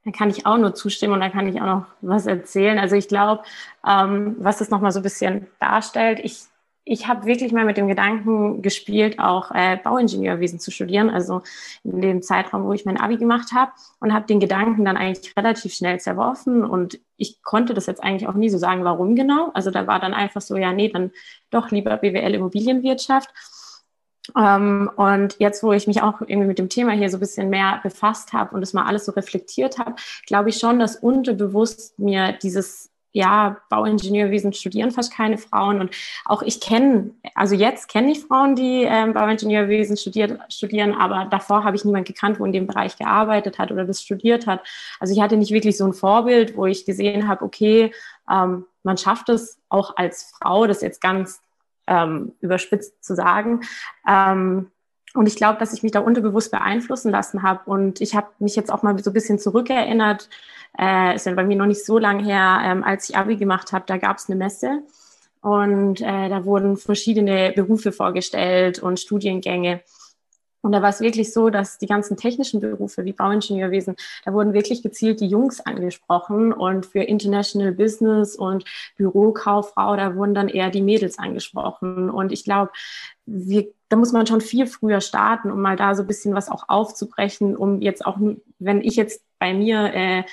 Da 0.04 0.12
kann 0.12 0.30
ich 0.30 0.46
auch 0.46 0.56
nur 0.56 0.74
zustimmen 0.74 1.14
und 1.14 1.20
da 1.20 1.28
kann 1.28 1.48
ich 1.48 1.60
auch 1.60 1.66
noch 1.66 1.86
was 2.00 2.26
erzählen. 2.26 2.78
Also 2.78 2.96
ich 2.96 3.08
glaube, 3.08 3.42
ähm, 3.86 4.36
was 4.38 4.58
das 4.58 4.70
nochmal 4.70 4.92
so 4.92 5.00
ein 5.00 5.02
bisschen 5.02 5.48
darstellt, 5.60 6.20
ich 6.22 6.44
ich 6.88 7.06
habe 7.06 7.26
wirklich 7.26 7.52
mal 7.52 7.64
mit 7.64 7.76
dem 7.76 7.86
Gedanken 7.86 8.62
gespielt, 8.62 9.18
auch 9.18 9.50
äh, 9.50 9.76
Bauingenieurwesen 9.76 10.58
zu 10.58 10.70
studieren, 10.70 11.10
also 11.10 11.42
in 11.84 12.00
dem 12.00 12.22
Zeitraum, 12.22 12.64
wo 12.64 12.72
ich 12.72 12.84
mein 12.84 12.98
Abi 12.98 13.18
gemacht 13.18 13.52
habe 13.52 13.72
und 14.00 14.14
habe 14.14 14.26
den 14.26 14.40
Gedanken 14.40 14.84
dann 14.84 14.96
eigentlich 14.96 15.36
relativ 15.36 15.74
schnell 15.74 16.00
zerworfen 16.00 16.64
und 16.64 16.98
ich 17.16 17.42
konnte 17.42 17.74
das 17.74 17.86
jetzt 17.86 18.02
eigentlich 18.02 18.28
auch 18.28 18.34
nie 18.34 18.48
so 18.48 18.58
sagen, 18.58 18.84
warum 18.84 19.16
genau. 19.16 19.50
Also 19.52 19.70
da 19.70 19.86
war 19.86 20.00
dann 20.00 20.14
einfach 20.14 20.40
so, 20.40 20.56
ja, 20.56 20.72
nee, 20.72 20.88
dann 20.88 21.10
doch 21.50 21.70
lieber 21.70 21.96
BWL 21.96 22.34
Immobilienwirtschaft. 22.34 23.28
Ähm, 24.36 24.90
und 24.96 25.36
jetzt, 25.38 25.62
wo 25.62 25.72
ich 25.72 25.86
mich 25.86 26.02
auch 26.02 26.20
irgendwie 26.20 26.48
mit 26.48 26.58
dem 26.58 26.68
Thema 26.68 26.92
hier 26.92 27.10
so 27.10 27.16
ein 27.16 27.20
bisschen 27.20 27.50
mehr 27.50 27.80
befasst 27.82 28.32
habe 28.32 28.54
und 28.54 28.60
das 28.60 28.72
mal 28.72 28.84
alles 28.84 29.04
so 29.04 29.12
reflektiert 29.12 29.78
habe, 29.78 29.94
glaube 30.26 30.50
ich 30.50 30.58
schon, 30.58 30.78
dass 30.78 30.96
unterbewusst 30.96 31.98
mir 31.98 32.32
dieses 32.32 32.87
ja, 33.12 33.56
Bauingenieurwesen 33.70 34.52
studieren 34.52 34.90
fast 34.90 35.12
keine 35.12 35.38
Frauen. 35.38 35.80
Und 35.80 35.94
auch 36.24 36.42
ich 36.42 36.60
kenne, 36.60 37.10
also 37.34 37.54
jetzt 37.54 37.88
kenne 37.88 38.12
ich 38.12 38.20
Frauen, 38.20 38.54
die 38.54 38.82
ähm, 38.84 39.14
Bauingenieurwesen 39.14 39.96
studiert, 39.96 40.38
studieren, 40.52 40.94
aber 40.94 41.26
davor 41.30 41.64
habe 41.64 41.76
ich 41.76 41.84
niemanden 41.84 42.12
gekannt, 42.12 42.38
wo 42.38 42.44
in 42.44 42.52
dem 42.52 42.66
Bereich 42.66 42.96
gearbeitet 42.96 43.58
hat 43.58 43.72
oder 43.72 43.84
das 43.84 44.02
studiert 44.02 44.46
hat. 44.46 44.66
Also 45.00 45.14
ich 45.14 45.20
hatte 45.20 45.36
nicht 45.36 45.52
wirklich 45.52 45.76
so 45.76 45.84
ein 45.84 45.94
Vorbild, 45.94 46.56
wo 46.56 46.66
ich 46.66 46.84
gesehen 46.84 47.28
habe, 47.28 47.44
okay, 47.44 47.92
ähm, 48.30 48.66
man 48.82 48.98
schafft 48.98 49.28
es 49.28 49.58
auch 49.68 49.96
als 49.96 50.32
Frau, 50.38 50.66
das 50.66 50.82
jetzt 50.82 51.00
ganz 51.00 51.40
ähm, 51.86 52.32
überspitzt 52.40 53.02
zu 53.02 53.14
sagen, 53.14 53.62
ähm, 54.06 54.70
und 55.18 55.26
ich 55.26 55.34
glaube, 55.34 55.58
dass 55.58 55.72
ich 55.72 55.82
mich 55.82 55.90
da 55.90 55.98
unterbewusst 55.98 56.52
beeinflussen 56.52 57.10
lassen 57.10 57.42
habe. 57.42 57.68
Und 57.68 58.00
ich 58.00 58.14
habe 58.14 58.28
mich 58.38 58.54
jetzt 58.54 58.72
auch 58.72 58.84
mal 58.84 58.96
so 59.02 59.10
ein 59.10 59.14
bisschen 59.14 59.40
zurückerinnert. 59.40 60.28
Äh, 60.78 61.16
ist 61.16 61.26
ja 61.26 61.34
bei 61.34 61.42
mir 61.42 61.56
noch 61.56 61.66
nicht 61.66 61.84
so 61.84 61.98
lange 61.98 62.22
her, 62.22 62.60
ähm, 62.62 62.84
als 62.84 63.10
ich 63.10 63.16
Abi 63.16 63.34
gemacht 63.34 63.72
habe, 63.72 63.84
da 63.88 63.96
gab 63.96 64.18
es 64.18 64.28
eine 64.28 64.36
Messe. 64.36 64.84
Und 65.40 66.00
äh, 66.00 66.28
da 66.28 66.44
wurden 66.44 66.76
verschiedene 66.76 67.52
Berufe 67.52 67.90
vorgestellt 67.90 68.78
und 68.78 69.00
Studiengänge. 69.00 69.80
Und 70.60 70.70
da 70.70 70.82
war 70.82 70.90
es 70.90 71.00
wirklich 71.00 71.32
so, 71.32 71.50
dass 71.50 71.78
die 71.78 71.86
ganzen 71.86 72.16
technischen 72.16 72.60
Berufe 72.60 73.04
wie 73.04 73.12
Bauingenieurwesen, 73.12 73.96
da 74.24 74.32
wurden 74.32 74.52
wirklich 74.52 74.84
gezielt 74.84 75.20
die 75.20 75.26
Jungs 75.26 75.60
angesprochen 75.60 76.52
und 76.52 76.86
für 76.86 77.00
International 77.00 77.72
Business 77.72 78.36
und 78.36 78.64
Bürokauffrau, 78.96 79.96
da 79.96 80.14
wurden 80.14 80.34
dann 80.34 80.48
eher 80.48 80.70
die 80.70 80.82
Mädels 80.82 81.18
angesprochen. 81.18 82.08
Und 82.08 82.30
ich 82.30 82.44
glaube, 82.44 82.70
wir, 83.26 83.68
da 83.88 83.96
muss 83.96 84.12
man 84.12 84.26
schon 84.26 84.40
viel 84.40 84.66
früher 84.66 85.00
starten, 85.00 85.50
um 85.50 85.60
mal 85.60 85.76
da 85.76 85.94
so 85.94 86.02
ein 86.02 86.06
bisschen 86.06 86.34
was 86.34 86.50
auch 86.50 86.68
aufzubrechen, 86.68 87.56
um 87.56 87.80
jetzt 87.80 88.04
auch, 88.04 88.18
wenn 88.58 88.82
ich 88.82 88.96
jetzt 88.96 89.22
bei 89.38 89.54
mir 89.54 89.92
äh, 89.94 90.24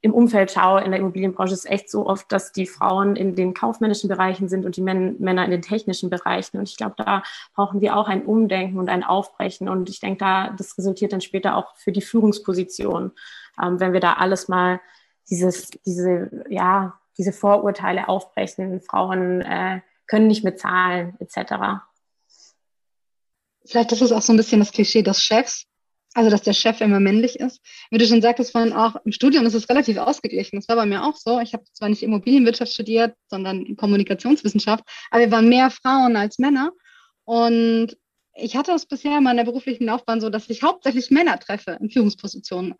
im 0.00 0.14
Umfeld 0.14 0.52
schaue, 0.52 0.82
in 0.82 0.92
der 0.92 1.00
Immobilienbranche 1.00 1.54
ist 1.54 1.68
echt 1.68 1.90
so 1.90 2.06
oft, 2.06 2.30
dass 2.30 2.52
die 2.52 2.66
Frauen 2.66 3.16
in 3.16 3.34
den 3.34 3.52
kaufmännischen 3.52 4.08
Bereichen 4.08 4.48
sind 4.48 4.64
und 4.64 4.76
die 4.76 4.80
Männer 4.80 5.44
in 5.44 5.50
den 5.50 5.62
technischen 5.62 6.08
Bereichen. 6.08 6.58
Und 6.58 6.68
ich 6.68 6.76
glaube, 6.76 6.94
da 6.96 7.24
brauchen 7.54 7.80
wir 7.80 7.96
auch 7.96 8.06
ein 8.06 8.24
Umdenken 8.24 8.78
und 8.78 8.88
ein 8.90 9.02
Aufbrechen. 9.02 9.68
Und 9.68 9.90
ich 9.90 9.98
denke, 9.98 10.18
da 10.18 10.50
das 10.50 10.78
resultiert 10.78 11.12
dann 11.12 11.20
später 11.20 11.56
auch 11.56 11.74
für 11.76 11.90
die 11.90 12.00
Führungsposition, 12.00 13.10
ähm, 13.60 13.80
wenn 13.80 13.92
wir 13.92 14.00
da 14.00 14.14
alles 14.14 14.46
mal 14.46 14.80
dieses, 15.28 15.70
diese, 15.84 16.44
ja, 16.48 17.00
diese 17.18 17.32
Vorurteile 17.32 18.08
aufbrechen. 18.08 18.80
Frauen 18.80 19.40
äh, 19.40 19.80
können 20.06 20.28
nicht 20.28 20.44
mit 20.44 20.60
Zahlen 20.60 21.16
etc. 21.18 21.82
Vielleicht 23.68 23.92
ist 23.92 24.02
es 24.02 24.12
auch 24.12 24.22
so 24.22 24.32
ein 24.32 24.36
bisschen 24.36 24.60
das 24.60 24.72
Klischee 24.72 25.02
des 25.02 25.22
Chefs, 25.22 25.64
also, 26.14 26.30
dass 26.30 26.42
der 26.42 26.54
Chef 26.54 26.80
immer 26.80 27.00
männlich 27.00 27.38
ist. 27.38 27.60
Wie 27.90 27.98
du 27.98 28.06
schon 28.06 28.22
sagtest, 28.22 28.52
vorhin 28.52 28.72
auch 28.72 28.96
im 29.04 29.12
Studium 29.12 29.44
ist 29.46 29.54
es 29.54 29.68
relativ 29.68 29.98
ausgeglichen. 29.98 30.56
Das 30.58 30.68
war 30.68 30.76
bei 30.76 30.86
mir 30.86 31.04
auch 31.04 31.16
so. 31.16 31.38
Ich 31.38 31.52
habe 31.52 31.64
zwar 31.72 31.90
nicht 31.90 32.02
Immobilienwirtschaft 32.02 32.72
studiert, 32.72 33.14
sondern 33.28 33.76
Kommunikationswissenschaft, 33.76 34.84
aber 35.10 35.20
wir 35.20 35.30
waren 35.30 35.48
mehr 35.48 35.70
Frauen 35.70 36.16
als 36.16 36.38
Männer. 36.38 36.72
Und 37.24 37.96
ich 38.34 38.56
hatte 38.56 38.72
es 38.72 38.86
bisher 38.86 39.18
in 39.18 39.24
meiner 39.24 39.44
beruflichen 39.44 39.84
Laufbahn 39.84 40.20
so, 40.20 40.30
dass 40.30 40.48
ich 40.48 40.62
hauptsächlich 40.62 41.10
Männer 41.10 41.38
treffe 41.38 41.78
in 41.80 41.90
Führungspositionen. 41.90 42.74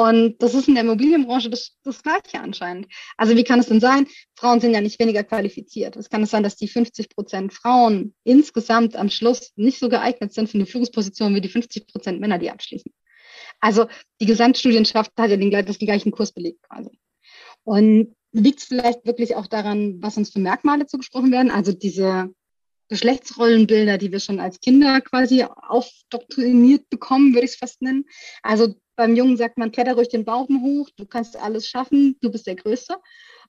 Und 0.00 0.38
das 0.38 0.54
ist 0.54 0.66
in 0.66 0.76
der 0.76 0.84
Immobilienbranche 0.84 1.50
das, 1.50 1.76
das 1.84 2.02
Gleiche 2.02 2.40
anscheinend. 2.40 2.86
Also 3.18 3.36
wie 3.36 3.44
kann 3.44 3.60
es 3.60 3.66
denn 3.66 3.80
sein? 3.80 4.06
Frauen 4.34 4.58
sind 4.58 4.72
ja 4.72 4.80
nicht 4.80 4.98
weniger 4.98 5.24
qualifiziert. 5.24 5.94
Es 5.94 6.08
kann 6.08 6.22
es 6.22 6.30
sein, 6.30 6.42
dass 6.42 6.56
die 6.56 6.68
50 6.68 7.10
Prozent 7.10 7.52
Frauen 7.52 8.14
insgesamt 8.24 8.96
am 8.96 9.10
Schluss 9.10 9.52
nicht 9.56 9.78
so 9.78 9.90
geeignet 9.90 10.32
sind 10.32 10.48
für 10.48 10.56
eine 10.56 10.64
Führungsposition 10.64 11.34
wie 11.34 11.42
die 11.42 11.50
50 11.50 11.86
Prozent 11.86 12.18
Männer, 12.18 12.38
die 12.38 12.50
abschließen. 12.50 12.90
Also 13.60 13.88
die 14.22 14.24
Gesamtstudienschaft 14.26 15.12
hat 15.18 15.28
ja 15.28 15.36
den, 15.36 15.50
den 15.50 15.64
gleichen 15.64 16.12
Kurs 16.12 16.32
belegt 16.32 16.62
quasi. 16.62 16.98
Und 17.64 18.16
liegt 18.32 18.60
es 18.60 18.64
vielleicht 18.64 19.04
wirklich 19.04 19.36
auch 19.36 19.48
daran, 19.48 19.98
was 20.00 20.16
uns 20.16 20.30
für 20.30 20.40
Merkmale 20.40 20.86
zugesprochen 20.86 21.30
werden? 21.30 21.50
Also 21.50 21.72
diese 21.72 22.30
Geschlechtsrollenbilder, 22.88 23.98
die 23.98 24.12
wir 24.12 24.20
schon 24.20 24.40
als 24.40 24.60
Kinder 24.60 25.02
quasi 25.02 25.44
aufdoktriniert 25.44 26.88
bekommen, 26.88 27.34
würde 27.34 27.44
ich 27.44 27.52
es 27.52 27.58
fast 27.58 27.82
nennen. 27.82 28.06
Also 28.42 28.76
beim 29.00 29.16
Jungen 29.16 29.38
sagt 29.38 29.56
man, 29.56 29.72
kletter 29.72 29.94
ruhig 29.94 30.10
den 30.10 30.26
Baum 30.26 30.62
hoch, 30.62 30.90
du 30.94 31.06
kannst 31.06 31.34
alles 31.34 31.66
schaffen, 31.66 32.18
du 32.20 32.30
bist 32.30 32.46
der 32.46 32.54
Größte. 32.54 32.96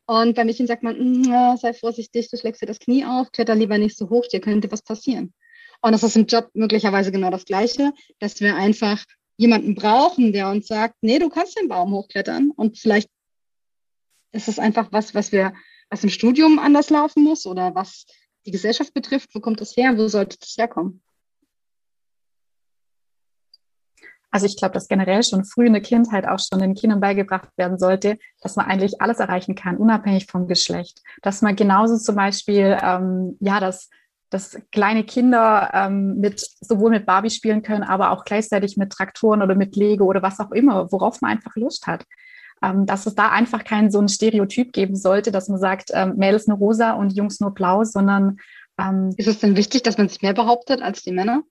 Und 0.05 0.33
beim 0.33 0.47
Mädchen 0.47 0.65
sagt 0.65 0.81
man, 0.81 0.97
mm, 0.97 1.57
sei 1.57 1.73
vorsichtig, 1.73 2.29
du 2.29 2.37
schlägst 2.37 2.61
dir 2.61 2.67
das 2.67 2.79
Knie 2.79 3.03
auf, 3.03 3.33
kletter 3.33 3.53
lieber 3.53 3.77
nicht 3.77 3.97
so 3.97 4.09
hoch, 4.09 4.25
dir 4.27 4.39
könnte 4.39 4.71
was 4.71 4.81
passieren. 4.81 5.33
Und 5.81 5.91
das 5.91 6.03
ist 6.03 6.15
im 6.15 6.25
Job 6.25 6.49
möglicherweise 6.53 7.11
genau 7.11 7.29
das 7.31 7.43
Gleiche, 7.43 7.91
dass 8.19 8.39
wir 8.39 8.55
einfach 8.55 9.03
jemanden 9.35 9.75
brauchen, 9.75 10.31
der 10.31 10.49
uns 10.49 10.67
sagt, 10.67 10.95
nee, 11.01 11.19
du 11.19 11.27
kannst 11.27 11.59
den 11.59 11.67
Baum 11.67 11.91
hochklettern. 11.91 12.51
Und 12.51 12.77
vielleicht 12.77 13.09
ist 14.31 14.47
es 14.47 14.57
einfach 14.57 14.87
was, 14.93 15.13
was 15.13 15.33
wir, 15.33 15.53
was 15.89 16.05
im 16.05 16.09
Studium 16.09 16.59
anders 16.59 16.89
laufen 16.89 17.23
muss 17.23 17.45
oder 17.45 17.75
was 17.75 18.05
die 18.45 18.51
Gesellschaft 18.51 18.93
betrifft. 18.93 19.35
Wo 19.35 19.41
kommt 19.41 19.59
das 19.59 19.75
her? 19.75 19.97
Wo 19.97 20.07
sollte 20.07 20.37
das 20.39 20.55
herkommen? 20.57 21.01
Also 24.31 24.45
ich 24.45 24.55
glaube, 24.57 24.73
dass 24.73 24.87
generell 24.87 25.23
schon 25.23 25.43
früh 25.43 25.67
in 25.67 25.73
der 25.73 25.81
Kindheit 25.81 26.25
auch 26.25 26.39
schon 26.39 26.59
den 26.59 26.73
Kindern 26.73 27.01
beigebracht 27.01 27.49
werden 27.57 27.77
sollte, 27.77 28.17
dass 28.41 28.55
man 28.55 28.65
eigentlich 28.65 29.01
alles 29.01 29.19
erreichen 29.19 29.55
kann, 29.55 29.77
unabhängig 29.77 30.25
vom 30.25 30.47
Geschlecht. 30.47 31.01
Dass 31.21 31.41
man 31.41 31.55
genauso 31.55 31.97
zum 31.97 32.15
Beispiel, 32.15 32.77
ähm, 32.81 33.37
ja, 33.41 33.59
dass, 33.59 33.89
dass 34.29 34.57
kleine 34.71 35.03
Kinder 35.03 35.69
ähm, 35.73 36.17
mit 36.17 36.47
sowohl 36.61 36.91
mit 36.91 37.05
Barbie 37.05 37.29
spielen 37.29 37.61
können, 37.61 37.83
aber 37.83 38.11
auch 38.11 38.23
gleichzeitig 38.23 38.77
mit 38.77 38.91
Traktoren 38.91 39.41
oder 39.41 39.55
mit 39.55 39.75
Lego 39.75 40.05
oder 40.05 40.21
was 40.21 40.39
auch 40.39 40.51
immer, 40.51 40.89
worauf 40.93 41.19
man 41.19 41.31
einfach 41.31 41.55
Lust 41.55 41.85
hat. 41.85 42.05
Ähm, 42.63 42.85
dass 42.85 43.05
es 43.07 43.15
da 43.15 43.29
einfach 43.31 43.65
kein 43.65 43.91
so 43.91 43.99
ein 43.99 44.07
Stereotyp 44.07 44.71
geben 44.71 44.95
sollte, 44.95 45.31
dass 45.31 45.49
man 45.49 45.59
sagt, 45.59 45.89
ähm, 45.93 46.15
Mädels 46.15 46.47
nur 46.47 46.57
rosa 46.57 46.91
und 46.91 47.11
Jungs 47.17 47.41
nur 47.41 47.53
blau, 47.53 47.83
sondern 47.83 48.37
ähm, 48.79 49.13
ist 49.17 49.27
es 49.27 49.39
denn 49.39 49.57
wichtig, 49.57 49.83
dass 49.83 49.97
man 49.97 50.07
sich 50.07 50.21
mehr 50.21 50.33
behauptet 50.33 50.81
als 50.81 51.01
die 51.01 51.11
Männer? 51.11 51.43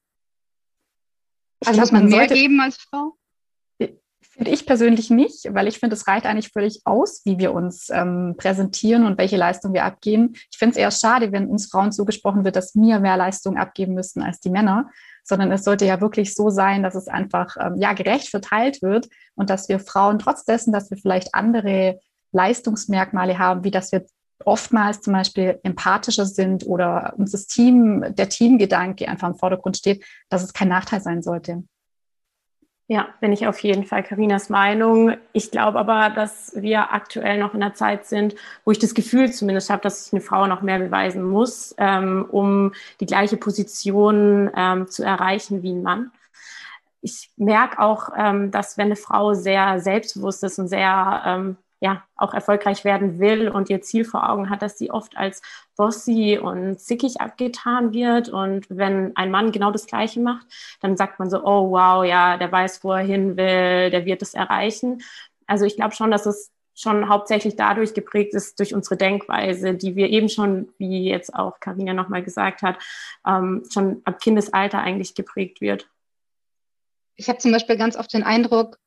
Also 1.64 1.81
muss 1.81 1.93
man, 1.93 2.07
mehr 2.07 2.19
sollte, 2.21 2.35
geben 2.35 2.61
als 2.61 2.76
Frau? 2.76 3.14
Finde 4.40 4.52
ich 4.52 4.64
persönlich 4.64 5.11
nicht, 5.11 5.52
weil 5.52 5.67
ich 5.67 5.79
finde, 5.79 5.95
es 5.95 6.07
reicht 6.07 6.25
eigentlich 6.25 6.50
völlig 6.52 6.81
aus, 6.85 7.23
wie 7.25 7.38
wir 7.38 7.52
uns 7.52 7.90
ähm, 7.90 8.37
präsentieren 8.38 9.05
und 9.05 9.19
welche 9.19 9.37
Leistung 9.37 9.75
wir 9.75 9.85
abgeben. 9.85 10.33
Ich 10.50 10.57
finde 10.57 10.73
es 10.73 10.76
eher 10.79 10.90
schade, 10.90 11.33
wenn 11.33 11.47
uns 11.47 11.71
Frauen 11.71 11.93
zugesprochen 11.93 12.45
wird, 12.45 12.57
dass 12.57 12.75
wir 12.75 13.00
mehr 13.00 13.17
Leistung 13.17 13.59
abgeben 13.59 13.93
müssen 13.93 14.23
als 14.23 14.40
die 14.40 14.49
Männer, 14.49 14.88
sondern 15.25 15.52
es 15.52 15.64
sollte 15.64 15.85
ja 15.85 16.00
wirklich 16.00 16.35
so 16.35 16.49
sein, 16.49 16.83
dass 16.83 16.95
es 16.95 17.09
einfach 17.09 17.57
ähm, 17.61 17.76
ja 17.76 17.93
gerecht 17.93 18.29
verteilt 18.29 18.81
wird 18.83 19.09
und 19.35 19.50
dass 19.50 19.69
wir 19.69 19.79
Frauen 19.79 20.19
trotz 20.19 20.45
dessen, 20.45 20.73
dass 20.73 20.90
wir 20.90 20.97
vielleicht 20.97 21.35
andere 21.35 21.99
Leistungsmerkmale 22.33 23.38
haben, 23.38 23.64
wie 23.64 23.71
dass 23.71 23.93
wir 23.93 24.07
oftmals 24.44 25.00
zum 25.00 25.12
Beispiel 25.12 25.59
empathischer 25.62 26.26
sind 26.26 26.66
oder 26.66 27.14
uns 27.16 27.32
das 27.32 27.47
Team, 27.47 28.04
der 28.11 28.28
Teamgedanke 28.28 29.09
einfach 29.09 29.28
im 29.28 29.35
Vordergrund 29.35 29.76
steht, 29.76 30.04
dass 30.28 30.42
es 30.42 30.52
kein 30.52 30.68
Nachteil 30.68 31.00
sein 31.00 31.23
sollte. 31.23 31.64
Ja, 32.90 33.06
bin 33.20 33.32
ich 33.32 33.47
auf 33.47 33.61
jeden 33.61 33.85
Fall 33.85 34.02
Karinas 34.02 34.49
Meinung. 34.49 35.14
Ich 35.32 35.52
glaube 35.52 35.78
aber, 35.78 36.11
dass 36.11 36.52
wir 36.56 36.92
aktuell 36.92 37.38
noch 37.38 37.54
in 37.54 37.62
einer 37.62 37.73
Zeit 37.73 38.04
sind, 38.06 38.35
wo 38.64 38.73
ich 38.73 38.80
das 38.80 38.94
Gefühl 38.94 39.32
zumindest 39.32 39.70
habe, 39.70 39.80
dass 39.80 40.06
sich 40.06 40.12
eine 40.12 40.20
Frau 40.20 40.49
noch 40.49 40.62
mehr 40.62 40.80
beweisen 40.80 41.23
muss, 41.23 41.73
ähm, 41.78 42.26
um 42.28 42.73
die 42.99 43.06
gleiche 43.06 43.37
Position 43.37 44.50
ähm, 44.56 44.88
zu 44.88 45.04
erreichen 45.04 45.62
wie 45.62 45.70
ein 45.70 45.85
Mann. 45.85 46.11
Ich 47.00 47.30
merke 47.37 47.78
auch, 47.78 48.09
ähm, 48.18 48.50
dass 48.50 48.76
wenn 48.76 48.87
eine 48.87 48.97
Frau 48.97 49.35
sehr 49.35 49.78
selbstbewusst 49.78 50.42
ist 50.42 50.59
und 50.59 50.66
sehr 50.66 51.23
ähm, 51.25 51.56
ja 51.80 52.04
auch 52.14 52.34
erfolgreich 52.34 52.84
werden 52.84 53.18
will 53.18 53.49
und 53.49 53.70
ihr 53.70 53.80
Ziel 53.80 54.04
vor 54.04 54.28
Augen 54.28 54.50
hat, 54.50 54.62
dass 54.62 54.78
sie 54.78 54.90
oft 54.90 55.16
als 55.16 55.42
bossy 55.76 56.38
und 56.40 56.78
zickig 56.78 57.20
abgetan 57.20 57.92
wird. 57.92 58.28
Und 58.28 58.66
wenn 58.68 59.16
ein 59.16 59.30
Mann 59.30 59.50
genau 59.50 59.70
das 59.70 59.87
Gleiche 59.87 60.20
macht, 60.20 60.46
dann 60.80 60.96
sagt 60.96 61.18
man 61.18 61.30
so, 61.30 61.42
oh 61.42 61.70
wow, 61.70 62.04
ja, 62.04 62.37
der 62.37 62.52
weiß, 62.52 62.84
wo 62.84 62.92
er 62.92 63.04
hin 63.04 63.37
will, 63.37 63.90
der 63.90 64.04
wird 64.04 64.22
es 64.22 64.34
erreichen. 64.34 65.02
Also 65.46 65.64
ich 65.64 65.76
glaube 65.76 65.94
schon, 65.94 66.10
dass 66.10 66.26
es 66.26 66.52
schon 66.75 67.08
hauptsächlich 67.08 67.56
dadurch 67.56 67.94
geprägt 67.94 68.34
ist, 68.34 68.58
durch 68.58 68.75
unsere 68.75 68.96
Denkweise, 68.96 69.75
die 69.75 69.96
wir 69.96 70.08
eben 70.08 70.28
schon, 70.28 70.72
wie 70.78 71.08
jetzt 71.08 71.34
auch 71.34 71.60
Karina 71.60 71.92
nochmal 71.92 72.22
gesagt 72.22 72.62
hat, 72.62 72.78
ähm, 73.26 73.64
schon 73.70 74.00
ab 74.04 74.20
Kindesalter 74.20 74.78
eigentlich 74.78 75.14
geprägt 75.14 75.60
wird. 75.60 75.88
Ich 77.16 77.28
habe 77.28 77.38
zum 77.38 77.52
Beispiel 77.52 77.76
ganz 77.76 77.96
oft 77.96 78.12
den 78.14 78.22
Eindruck, 78.22 78.78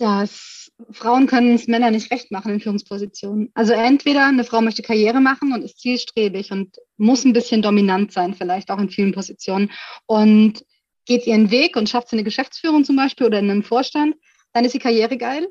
dass 0.00 0.72
Frauen 0.92 1.26
können 1.26 1.54
es 1.54 1.66
Männer 1.66 1.90
nicht 1.90 2.10
recht 2.10 2.30
machen 2.30 2.52
in 2.52 2.60
Führungspositionen. 2.60 3.50
Also 3.54 3.74
entweder 3.74 4.26
eine 4.26 4.44
Frau 4.44 4.62
möchte 4.62 4.82
Karriere 4.82 5.20
machen 5.20 5.52
und 5.52 5.62
ist 5.62 5.78
zielstrebig 5.78 6.52
und 6.52 6.76
muss 6.96 7.24
ein 7.24 7.34
bisschen 7.34 7.60
dominant 7.60 8.12
sein, 8.12 8.34
vielleicht 8.34 8.70
auch 8.70 8.78
in 8.78 8.88
vielen 8.88 9.12
Positionen 9.12 9.70
und 10.06 10.64
geht 11.04 11.26
ihren 11.26 11.50
Weg 11.50 11.76
und 11.76 11.88
schafft 11.88 12.08
sie 12.08 12.16
eine 12.16 12.24
Geschäftsführung 12.24 12.84
zum 12.84 12.96
Beispiel 12.96 13.26
oder 13.26 13.38
in 13.38 13.50
einem 13.50 13.62
Vorstand, 13.62 14.16
dann 14.52 14.64
ist 14.64 14.72
sie 14.72 14.78
Karriere 14.78 15.16
geil. 15.16 15.48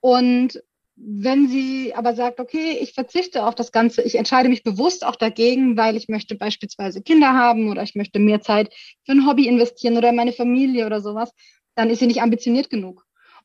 Und 0.00 0.60
wenn 0.96 1.48
sie 1.48 1.92
aber 1.94 2.14
sagt, 2.14 2.40
okay, 2.40 2.78
ich 2.80 2.94
verzichte 2.94 3.44
auf 3.44 3.54
das 3.54 3.72
Ganze, 3.72 4.02
ich 4.02 4.14
entscheide 4.14 4.48
mich 4.48 4.62
bewusst 4.62 5.04
auch 5.04 5.16
dagegen, 5.16 5.76
weil 5.76 5.96
ich 5.96 6.08
möchte 6.08 6.36
beispielsweise 6.36 7.02
Kinder 7.02 7.34
haben 7.34 7.70
oder 7.70 7.82
ich 7.82 7.94
möchte 7.94 8.18
mehr 8.18 8.40
Zeit 8.40 8.72
für 9.04 9.12
ein 9.12 9.26
Hobby 9.26 9.48
investieren 9.48 9.96
oder 9.96 10.12
meine 10.12 10.32
Familie 10.32 10.86
oder 10.86 11.00
sowas, 11.00 11.32
dann 11.74 11.90
ist 11.90 11.98
sie 11.98 12.06
nicht 12.06 12.22
ambitioniert 12.22 12.70
genug. 12.70 13.03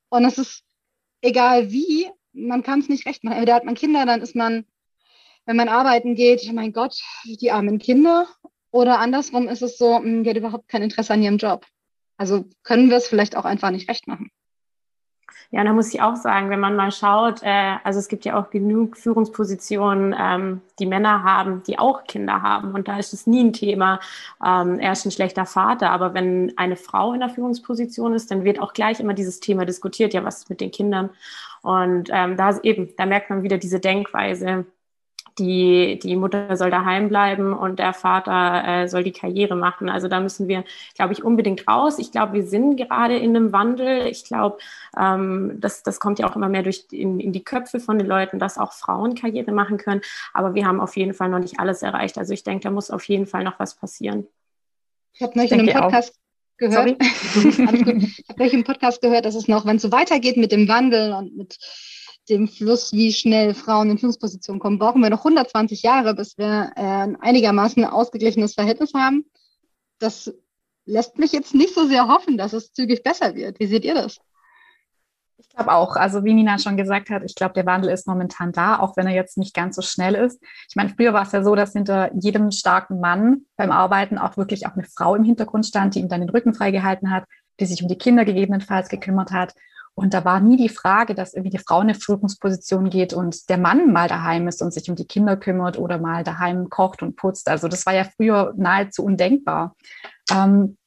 Und 0.10 0.26
es 0.26 0.38
ist 0.38 0.64
egal 1.22 1.72
wie, 1.72 2.10
man 2.34 2.64
kann 2.64 2.80
es 2.80 2.90
nicht 2.90 3.06
recht 3.06 3.24
machen. 3.24 3.36
Entweder 3.36 3.56
hat 3.56 3.66
man 3.66 3.76
Kinder, 3.76 4.06
dann 4.06 4.22
ist 4.22 4.36
man, 4.36 4.66
wenn 5.46 5.56
man 5.56 5.70
arbeiten 5.70 6.16
geht, 6.16 6.52
mein 6.54 6.74
Gott, 6.74 7.02
die 7.26 7.52
armen 7.52 7.80
Kinder. 7.80 8.28
Oder 8.72 9.00
andersrum 9.00 9.48
ist 9.48 9.62
es 9.62 9.78
so, 9.78 9.98
hm, 9.98 10.24
die 10.24 10.30
hat 10.30 10.38
überhaupt 10.38 10.68
kein 10.68 10.84
Interesse 10.84 11.14
an 11.14 11.24
ihrem 11.24 11.38
Job. 11.38 11.66
Also 12.18 12.46
können 12.64 12.90
wir 12.90 12.98
es 12.98 13.08
vielleicht 13.08 13.36
auch 13.36 13.46
einfach 13.46 13.72
nicht 13.72 13.90
recht 13.90 14.08
machen. 14.08 14.32
Ja, 15.52 15.64
da 15.64 15.74
muss 15.74 15.92
ich 15.92 16.00
auch 16.02 16.16
sagen, 16.16 16.52
wenn 16.52 16.60
man 16.60 16.76
mal 16.76 16.92
schaut, 16.92 17.42
äh, 17.42 17.78
also 17.84 17.98
es 17.98 18.08
gibt 18.08 18.24
ja 18.24 18.40
auch 18.40 18.52
genug 18.52 18.96
Führungspositionen, 18.98 20.16
ähm, 20.18 20.62
die 20.78 20.86
Männer 20.86 21.24
haben, 21.24 21.64
die 21.64 21.80
auch 21.80 22.04
Kinder 22.04 22.44
haben. 22.44 22.76
Und 22.76 22.88
da 22.88 23.00
ist 23.00 23.14
es 23.14 23.26
nie 23.26 23.44
ein 23.44 23.54
Thema, 23.54 24.00
ähm, 24.46 24.78
er 24.80 24.92
ist 24.92 25.06
ein 25.06 25.12
schlechter 25.12 25.48
Vater. 25.48 25.90
Aber 25.90 26.14
wenn 26.14 26.56
eine 26.56 26.76
Frau 26.76 27.14
in 27.14 27.20
der 27.22 27.30
Führungsposition 27.30 28.14
ist, 28.14 28.30
dann 28.30 28.44
wird 28.44 28.60
auch 28.62 28.74
gleich 28.74 29.00
immer 29.00 29.16
dieses 29.16 29.40
Thema 29.40 29.66
diskutiert, 29.66 30.14
ja, 30.14 30.24
was 30.24 30.40
ist 30.40 30.50
mit 30.52 30.62
den 30.62 30.70
Kindern? 30.70 31.10
Und 31.64 32.10
ähm, 32.14 32.38
da 32.38 32.56
eben, 32.62 32.96
da 32.96 33.08
merkt 33.08 33.32
man 33.32 33.42
wieder 33.42 33.58
diese 33.58 33.80
Denkweise, 33.80 34.66
die, 35.40 36.00
die 36.00 36.16
Mutter 36.16 36.56
soll 36.58 36.70
daheim 36.70 37.10
bleiben 37.10 37.54
und 37.54 37.80
der 37.80 37.94
Vater 37.94 38.64
äh, 38.66 38.88
soll 38.88 39.04
die 39.04 39.12
Karriere 39.12 39.56
machen. 39.56 39.90
Also 39.90 40.08
da 40.08 40.20
müssen 40.20 40.48
wir, 40.48 40.64
glaube 40.96 41.14
ich, 41.14 41.24
unbedingt 41.24 41.68
raus. 41.68 41.98
Ich 41.98 42.12
glaube, 42.12 42.34
wir 42.34 42.46
sind 42.46 42.76
gerade 42.76 43.18
in 43.18 43.36
einem 43.36 43.52
Wandel. 43.52 44.08
Ich 44.08 44.26
glaube, 44.26 44.58
ähm, 44.98 45.54
das, 45.58 45.84
das 45.84 46.00
kommt 46.00 46.20
ja 46.20 46.30
auch 46.30 46.36
immer 46.36 46.50
mehr 46.50 46.64
durch 46.64 46.86
in, 46.92 47.20
in 47.20 47.32
die 47.32 47.44
Köpfe 47.44 47.80
von 47.80 47.98
den 47.98 48.08
Leuten, 48.08 48.38
dass 48.38 48.58
auch 48.58 48.74
Frauen 48.74 49.16
Karriere 49.16 49.52
machen 49.52 49.78
können. 49.78 50.02
Aber 50.34 50.54
wir 50.54 50.68
haben 50.68 50.80
auf 50.80 50.98
jeden 50.98 51.14
Fall 51.14 51.30
noch 51.30 51.40
nicht 51.40 51.60
alles 51.60 51.82
erreicht. 51.82 52.18
Also 52.18 52.34
ich 52.34 52.44
denke, 52.44 52.64
da 52.64 52.72
muss 52.72 52.92
auf 52.92 53.06
jeden 53.06 53.26
Fall 53.26 53.44
noch 53.44 53.60
was 53.60 53.76
passieren. 53.76 54.28
Ich 55.14 55.22
habe 55.22 55.34
neulich 55.36 55.52
in 55.52 55.62
einem 55.62 55.74
Podcast 55.74 56.20
gehört. 56.58 56.98
ich 57.02 57.60
habe 57.60 58.04
neulich 58.38 58.54
im 58.54 58.64
Podcast 58.64 59.02
gehört, 59.02 59.26
dass 59.26 59.36
es 59.36 59.48
noch, 59.48 59.66
wenn 59.66 59.78
es 59.78 59.82
so 59.82 59.92
weitergeht 59.92 60.38
mit 60.38 60.52
dem 60.52 60.68
Wandel 60.68 61.14
und 61.14 61.36
mit 61.36 61.58
dem 62.30 62.48
Fluss, 62.48 62.94
wie 62.94 63.12
schnell 63.12 63.54
Frauen 63.54 63.90
in 63.90 63.98
Führungspositionen 63.98 64.60
kommen, 64.60 64.80
brauchen 64.80 65.02
wir 65.02 65.10
noch 65.10 65.20
120 65.20 65.82
Jahre, 65.82 66.14
bis 66.14 66.38
wir 66.38 66.72
äh, 66.76 66.82
ein 66.82 67.16
einigermaßen 67.16 67.84
ausgeglichenes 67.86 68.54
Verhältnis 68.54 68.94
haben. 68.94 69.26
Das 70.00 70.34
lässt 70.86 71.18
mich 71.18 71.32
jetzt 71.32 71.54
nicht 71.54 71.74
so 71.74 71.88
sehr 71.88 72.08
hoffen, 72.08 72.38
dass 72.38 72.54
es 72.54 72.74
zügig 72.74 73.04
besser 73.04 73.36
wird. 73.36 73.60
Wie 73.60 73.68
seht 73.68 73.86
ihr 73.86 73.96
das? 73.96 74.20
Ich 75.38 75.50
glaube 75.50 75.72
auch, 75.72 75.96
also 75.96 76.24
wie 76.24 76.34
Nina 76.34 76.60
schon 76.60 76.78
gesagt 76.78 77.10
hat, 77.10 77.24
ich 77.24 77.34
glaube, 77.34 77.54
der 77.54 77.66
Wandel 77.66 77.92
ist 77.92 78.08
momentan 78.08 78.52
da, 78.52 78.80
auch 78.80 78.98
wenn 78.98 79.08
er 79.08 79.14
jetzt 79.14 79.38
nicht 79.38 79.54
ganz 79.54 79.76
so 79.76 79.82
schnell 79.82 80.16
ist. 80.16 80.42
Ich 80.70 80.76
meine, 80.76 80.90
früher 80.90 81.14
war 81.14 81.24
es 81.24 81.32
ja 81.32 81.44
so, 81.44 81.56
dass 81.56 81.74
hinter 81.74 82.14
jedem 82.14 82.52
starken 82.52 83.00
Mann 83.00 83.46
beim 83.56 83.72
Arbeiten 83.72 84.18
auch 84.18 84.38
wirklich 84.38 84.68
auch 84.68 84.74
eine 84.74 84.84
Frau 84.84 85.16
im 85.16 85.24
Hintergrund 85.24 85.66
stand, 85.66 85.96
die 85.96 86.00
ihm 86.00 86.10
dann 86.10 86.22
den 86.22 86.30
Rücken 86.30 86.54
freigehalten 86.54 87.12
hat, 87.12 87.26
die 87.60 87.66
sich 87.66 87.82
um 87.82 87.88
die 87.88 87.98
Kinder 87.98 88.26
gegebenenfalls 88.26 88.90
gekümmert 88.90 89.32
hat. 89.32 89.54
Und 90.00 90.14
da 90.14 90.24
war 90.24 90.40
nie 90.40 90.56
die 90.56 90.70
Frage, 90.70 91.14
dass 91.14 91.34
irgendwie 91.34 91.58
die 91.58 91.64
Frau 91.64 91.82
in 91.82 91.90
eine 91.90 91.94
Führungsposition 91.94 92.90
geht 92.90 93.14
und 93.14 93.50
der 93.50 93.58
Mann 93.58 93.92
mal 93.92 94.08
daheim 94.08 94.48
ist 94.48 94.62
und 94.62 94.74
sich 94.74 94.90
um 94.90 94.96
die 94.96 95.06
Kinder 95.08 95.36
kümmert 95.36 95.78
oder 95.78 95.98
mal 95.98 96.24
daheim 96.24 96.70
kocht 96.70 97.04
und 97.04 97.18
putzt. 97.18 97.50
Also 97.50 97.68
das 97.68 97.86
war 97.86 97.94
ja 97.94 98.06
früher 98.06 98.54
nahezu 98.56 99.04
undenkbar. 99.04 99.76
Ähm, 100.32 100.78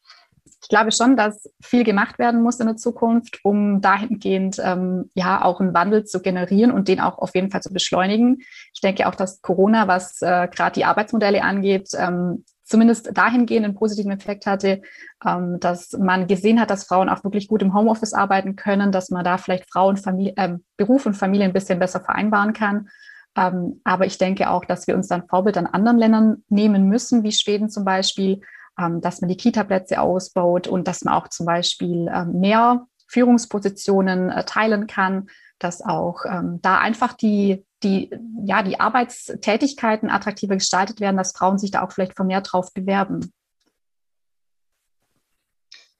ich 0.63 0.69
glaube 0.69 0.93
schon, 0.93 1.15
dass 1.15 1.51
viel 1.61 1.85
gemacht 1.85 2.19
werden 2.19 2.41
muss 2.41 2.59
in 2.59 2.69
der 2.69 2.77
Zukunft, 2.77 3.41
um 3.43 3.83
dahingehend 3.83 4.59
ähm, 4.65 5.11
ja 5.13 5.45
auch 5.45 5.61
einen 5.61 5.75
Wandel 5.75 6.05
zu 6.05 6.23
generieren 6.23 6.71
und 6.71 6.89
den 6.89 7.01
auch 7.01 7.19
auf 7.19 7.35
jeden 7.35 7.51
Fall 7.51 7.61
zu 7.61 7.73
beschleunigen. 7.73 8.39
Ich 8.73 8.81
denke 8.81 9.09
auch, 9.09 9.15
dass 9.15 9.43
Corona, 9.43 9.89
was 9.89 10.23
äh, 10.23 10.49
gerade 10.49 10.73
die 10.73 10.87
Arbeitsmodelle 10.87 11.43
angeht, 11.43 11.91
ähm, 11.99 12.45
zumindest 12.73 13.11
dahingehend 13.13 13.67
einen 13.67 13.75
positiven 13.75 14.11
Effekt 14.11 14.47
hatte, 14.47 14.81
ähm, 15.25 15.61
dass 15.61 15.93
man 15.93 16.27
gesehen 16.27 16.59
hat, 16.59 16.71
dass 16.71 16.85
Frauen 16.85 17.11
auch 17.11 17.23
wirklich 17.23 17.47
gut 17.47 17.61
im 17.61 17.75
Homeoffice 17.75 18.15
arbeiten 18.15 18.57
können, 18.57 18.93
dass 18.93 19.11
man 19.11 19.25
da 19.25 19.37
vielleicht 19.37 19.71
Frauen, 19.71 19.99
Familie, 19.99 20.33
äh, 20.37 20.57
Beruf 20.79 21.05
und 21.05 21.15
Familie 21.15 21.45
ein 21.45 21.53
bisschen 21.53 21.79
besser 21.79 22.01
vereinbaren 22.01 22.55
kann. 22.55 22.89
Ähm, 23.37 23.83
aber 23.85 24.07
ich 24.07 24.17
denke 24.17 24.49
auch, 24.49 24.65
dass 24.65 24.87
wir 24.87 24.95
uns 24.95 25.07
dann 25.07 25.29
Vorbild 25.29 25.59
an 25.59 25.67
anderen 25.67 25.99
Ländern 25.99 26.45
nehmen 26.49 26.89
müssen, 26.89 27.23
wie 27.25 27.33
Schweden 27.33 27.69
zum 27.69 27.85
Beispiel, 27.85 28.41
ähm, 28.81 29.03
dass 29.03 29.21
man 29.21 29.29
die 29.29 29.37
Kita-Plätze 29.37 30.01
ausbaut 30.01 30.67
und 30.67 30.89
dass 30.89 31.05
man 31.05 31.13
auch 31.13 31.29
zum 31.29 31.45
Beispiel 31.45 32.11
ähm, 32.11 32.41
mehr 32.41 32.87
Führungspositionen 33.07 34.31
äh, 34.31 34.45
teilen 34.45 34.87
kann, 34.87 35.29
dass 35.63 35.83
auch 35.83 36.25
ähm, 36.25 36.61
da 36.63 36.79
einfach 36.79 37.13
die 37.15 37.65
die, 37.83 38.11
ja, 38.45 38.63
die 38.63 38.81
Arbeitstätigkeiten 38.81 40.11
attraktiver 40.11 40.55
gestaltet 40.55 41.01
werden, 41.01 41.17
dass 41.17 41.33
Frauen 41.33 41.59
sich 41.59 41.71
da 41.71 41.83
auch 41.83 41.93
vielleicht 41.93 42.15
vermehrt 42.15 42.53
drauf 42.53 42.73
bewerben. 42.73 43.33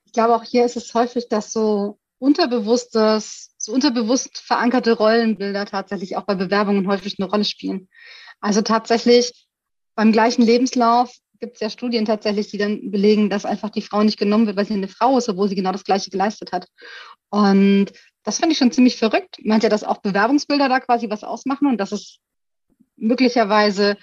Ich 0.05 0.13
glaube, 0.13 0.35
auch 0.35 0.45
hier 0.45 0.65
ist 0.65 0.77
es 0.77 0.93
häufig, 0.95 1.29
dass 1.29 1.53
so 1.53 1.99
unterbewusstes, 2.19 3.55
so 3.59 3.73
unterbewusst 3.73 4.39
verankerte 4.39 4.93
Rollenbilder 4.93 5.67
tatsächlich 5.67 6.17
auch 6.17 6.25
bei 6.25 6.35
Bewerbungen 6.35 6.87
häufig 6.87 7.17
eine 7.19 7.29
Rolle 7.29 7.45
spielen. 7.45 7.89
Also 8.41 8.63
tatsächlich 8.63 9.49
beim 9.95 10.13
gleichen 10.13 10.43
Lebenslauf 10.43 11.13
gibt 11.41 11.55
es 11.55 11.61
ja 11.61 11.71
Studien 11.71 12.05
tatsächlich, 12.05 12.49
die 12.49 12.59
dann 12.59 12.91
belegen, 12.91 13.29
dass 13.29 13.45
einfach 13.45 13.71
die 13.71 13.83
Frau 13.83 14.03
nicht 14.05 14.19
genommen 14.19 14.47
wird, 14.47 14.57
weil 14.57 14.67
sie 14.67 14.75
eine 14.75 14.87
Frau 14.87 15.19
ist, 15.19 15.29
obwohl 15.29 15.49
sie 15.49 15.57
genau 15.57 15.73
das 15.73 15.83
Gleiche 15.83 16.11
geleistet 16.11 16.53
hat. 16.53 16.69
Und 17.31 17.93
das 18.23 18.39
finde 18.39 18.53
ich 18.53 18.59
schon 18.59 18.73
ziemlich 18.73 18.97
verrückt. 18.97 19.39
Meint 19.45 19.63
ja, 19.63 19.69
dass 19.69 19.85
auch 19.85 19.99
Bewerbungsbilder 19.99 20.69
da 20.69 20.81
quasi 20.81 21.11
was 21.11 21.25
ausmachen 21.25 21.67
und 21.67 21.79
dass 21.79 21.93
es 21.93 22.19
möglicherweise 22.97 23.97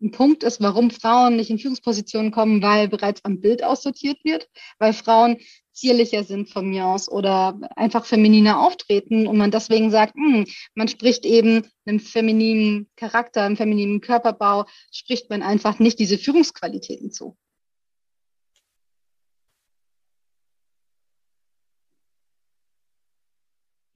ein 0.00 0.12
Punkt 0.12 0.42
ist, 0.44 0.62
warum 0.62 0.90
Frauen 0.90 1.36
nicht 1.36 1.50
in 1.50 1.58
Führungspositionen 1.58 2.30
kommen, 2.30 2.62
weil 2.62 2.88
bereits 2.88 3.24
am 3.24 3.40
Bild 3.40 3.62
aussortiert 3.62 4.18
wird, 4.24 4.48
weil 4.78 4.94
Frauen 4.94 5.38
zierlicher 5.72 6.24
sind 6.24 6.48
von 6.48 6.68
mir 6.68 6.86
aus 6.86 7.10
oder 7.10 7.58
einfach 7.76 8.04
femininer 8.04 8.60
auftreten 8.60 9.26
und 9.26 9.36
man 9.36 9.50
deswegen 9.50 9.90
sagt, 9.90 10.16
mh, 10.16 10.38
hm, 10.38 10.46
man 10.74 10.88
spricht 10.88 11.24
eben 11.24 11.66
einem 11.84 12.00
femininen 12.00 12.88
Charakter, 12.96 13.42
einem 13.42 13.56
femininen 13.56 14.00
Körperbau, 14.00 14.64
spricht 14.90 15.30
man 15.30 15.42
einfach 15.42 15.78
nicht 15.78 15.98
diese 15.98 16.18
Führungsqualitäten 16.18 17.10
zu. 17.10 17.36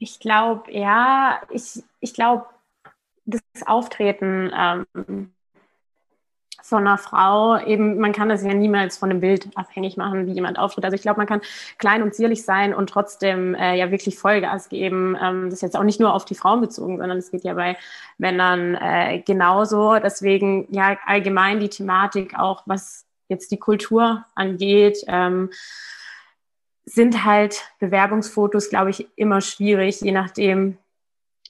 Ich 0.04 0.20
glaube, 0.20 0.70
ja, 0.70 1.40
ich, 1.48 1.82
ich 2.00 2.12
glaube, 2.12 2.44
das 3.24 3.40
Auftreten 3.64 4.52
ähm, 4.54 5.32
von 6.62 6.86
einer 6.86 6.98
Frau, 6.98 7.58
eben, 7.64 7.98
man 7.98 8.12
kann 8.12 8.28
das 8.28 8.44
ja 8.44 8.52
niemals 8.52 8.98
von 8.98 9.08
einem 9.08 9.20
Bild 9.20 9.48
abhängig 9.54 9.96
machen, 9.96 10.26
wie 10.26 10.32
jemand 10.32 10.58
auftritt. 10.58 10.84
Also 10.84 10.94
ich 10.94 11.00
glaube, 11.00 11.16
man 11.16 11.26
kann 11.26 11.40
klein 11.78 12.02
und 12.02 12.14
zierlich 12.14 12.44
sein 12.44 12.74
und 12.74 12.90
trotzdem 12.90 13.54
äh, 13.54 13.78
ja 13.78 13.90
wirklich 13.90 14.18
Vollgas 14.18 14.68
geben. 14.68 15.16
Ähm, 15.18 15.44
das 15.46 15.54
ist 15.54 15.62
jetzt 15.62 15.76
auch 15.78 15.84
nicht 15.84 16.00
nur 16.00 16.12
auf 16.12 16.26
die 16.26 16.34
Frauen 16.34 16.60
bezogen, 16.60 16.98
sondern 16.98 17.16
es 17.16 17.30
geht 17.30 17.44
ja 17.44 17.54
bei 17.54 17.78
Männern 18.18 18.74
äh, 18.74 19.22
genauso. 19.24 19.98
Deswegen 20.00 20.66
ja 20.70 20.98
allgemein 21.06 21.60
die 21.60 21.70
Thematik 21.70 22.38
auch, 22.38 22.64
was 22.66 23.06
jetzt 23.28 23.50
die 23.52 23.58
Kultur 23.58 24.26
angeht. 24.34 24.98
Ähm, 25.06 25.48
sind 26.86 27.24
halt 27.24 27.64
Bewerbungsfotos, 27.78 28.70
glaube 28.70 28.90
ich, 28.90 29.06
immer 29.16 29.40
schwierig, 29.40 30.00
je 30.00 30.12
nachdem, 30.12 30.78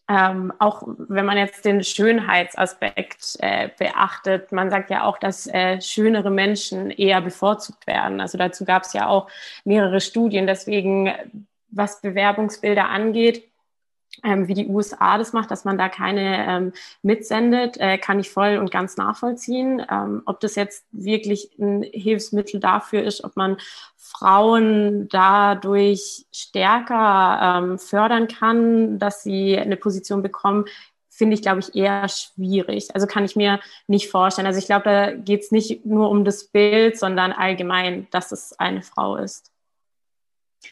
ähm, 0.08 0.52
auch 0.58 0.82
wenn 0.86 1.24
man 1.24 1.38
jetzt 1.38 1.64
den 1.64 1.82
Schönheitsaspekt 1.82 3.36
äh, 3.40 3.70
beachtet, 3.78 4.52
man 4.52 4.70
sagt 4.70 4.90
ja 4.90 5.04
auch, 5.04 5.18
dass 5.18 5.46
äh, 5.46 5.80
schönere 5.80 6.30
Menschen 6.30 6.90
eher 6.90 7.20
bevorzugt 7.20 7.86
werden. 7.86 8.20
Also 8.20 8.36
dazu 8.36 8.64
gab 8.64 8.82
es 8.82 8.92
ja 8.92 9.08
auch 9.08 9.30
mehrere 9.64 10.00
Studien. 10.00 10.46
Deswegen, 10.46 11.12
was 11.70 12.02
Bewerbungsbilder 12.02 12.88
angeht, 12.88 13.48
ähm, 14.22 14.48
wie 14.48 14.54
die 14.54 14.68
USA 14.68 15.18
das 15.18 15.32
macht, 15.32 15.50
dass 15.50 15.64
man 15.64 15.78
da 15.78 15.88
keine 15.88 16.46
ähm, 16.46 16.72
mitsendet, 17.02 17.76
äh, 17.78 17.98
kann 17.98 18.20
ich 18.20 18.30
voll 18.30 18.58
und 18.58 18.70
ganz 18.70 18.96
nachvollziehen. 18.96 19.84
Ähm, 19.90 20.22
ob 20.26 20.40
das 20.40 20.54
jetzt 20.54 20.84
wirklich 20.92 21.50
ein 21.58 21.82
Hilfsmittel 21.82 22.60
dafür 22.60 23.02
ist, 23.02 23.24
ob 23.24 23.36
man 23.36 23.56
Frauen 23.96 25.08
dadurch 25.08 26.26
stärker 26.32 27.62
ähm, 27.62 27.78
fördern 27.78 28.28
kann, 28.28 28.98
dass 28.98 29.22
sie 29.22 29.58
eine 29.58 29.76
Position 29.76 30.22
bekommen, 30.22 30.66
finde 31.10 31.34
ich, 31.34 31.42
glaube 31.42 31.60
ich, 31.60 31.74
eher 31.74 32.08
schwierig. 32.08 32.94
Also 32.94 33.06
kann 33.06 33.24
ich 33.24 33.36
mir 33.36 33.60
nicht 33.86 34.10
vorstellen. 34.10 34.46
Also 34.46 34.58
ich 34.58 34.66
glaube, 34.66 34.84
da 34.84 35.12
geht 35.12 35.42
es 35.42 35.52
nicht 35.52 35.86
nur 35.86 36.10
um 36.10 36.24
das 36.24 36.44
Bild, 36.48 36.98
sondern 36.98 37.32
allgemein, 37.32 38.08
dass 38.10 38.32
es 38.32 38.58
eine 38.58 38.82
Frau 38.82 39.16
ist. 39.16 39.53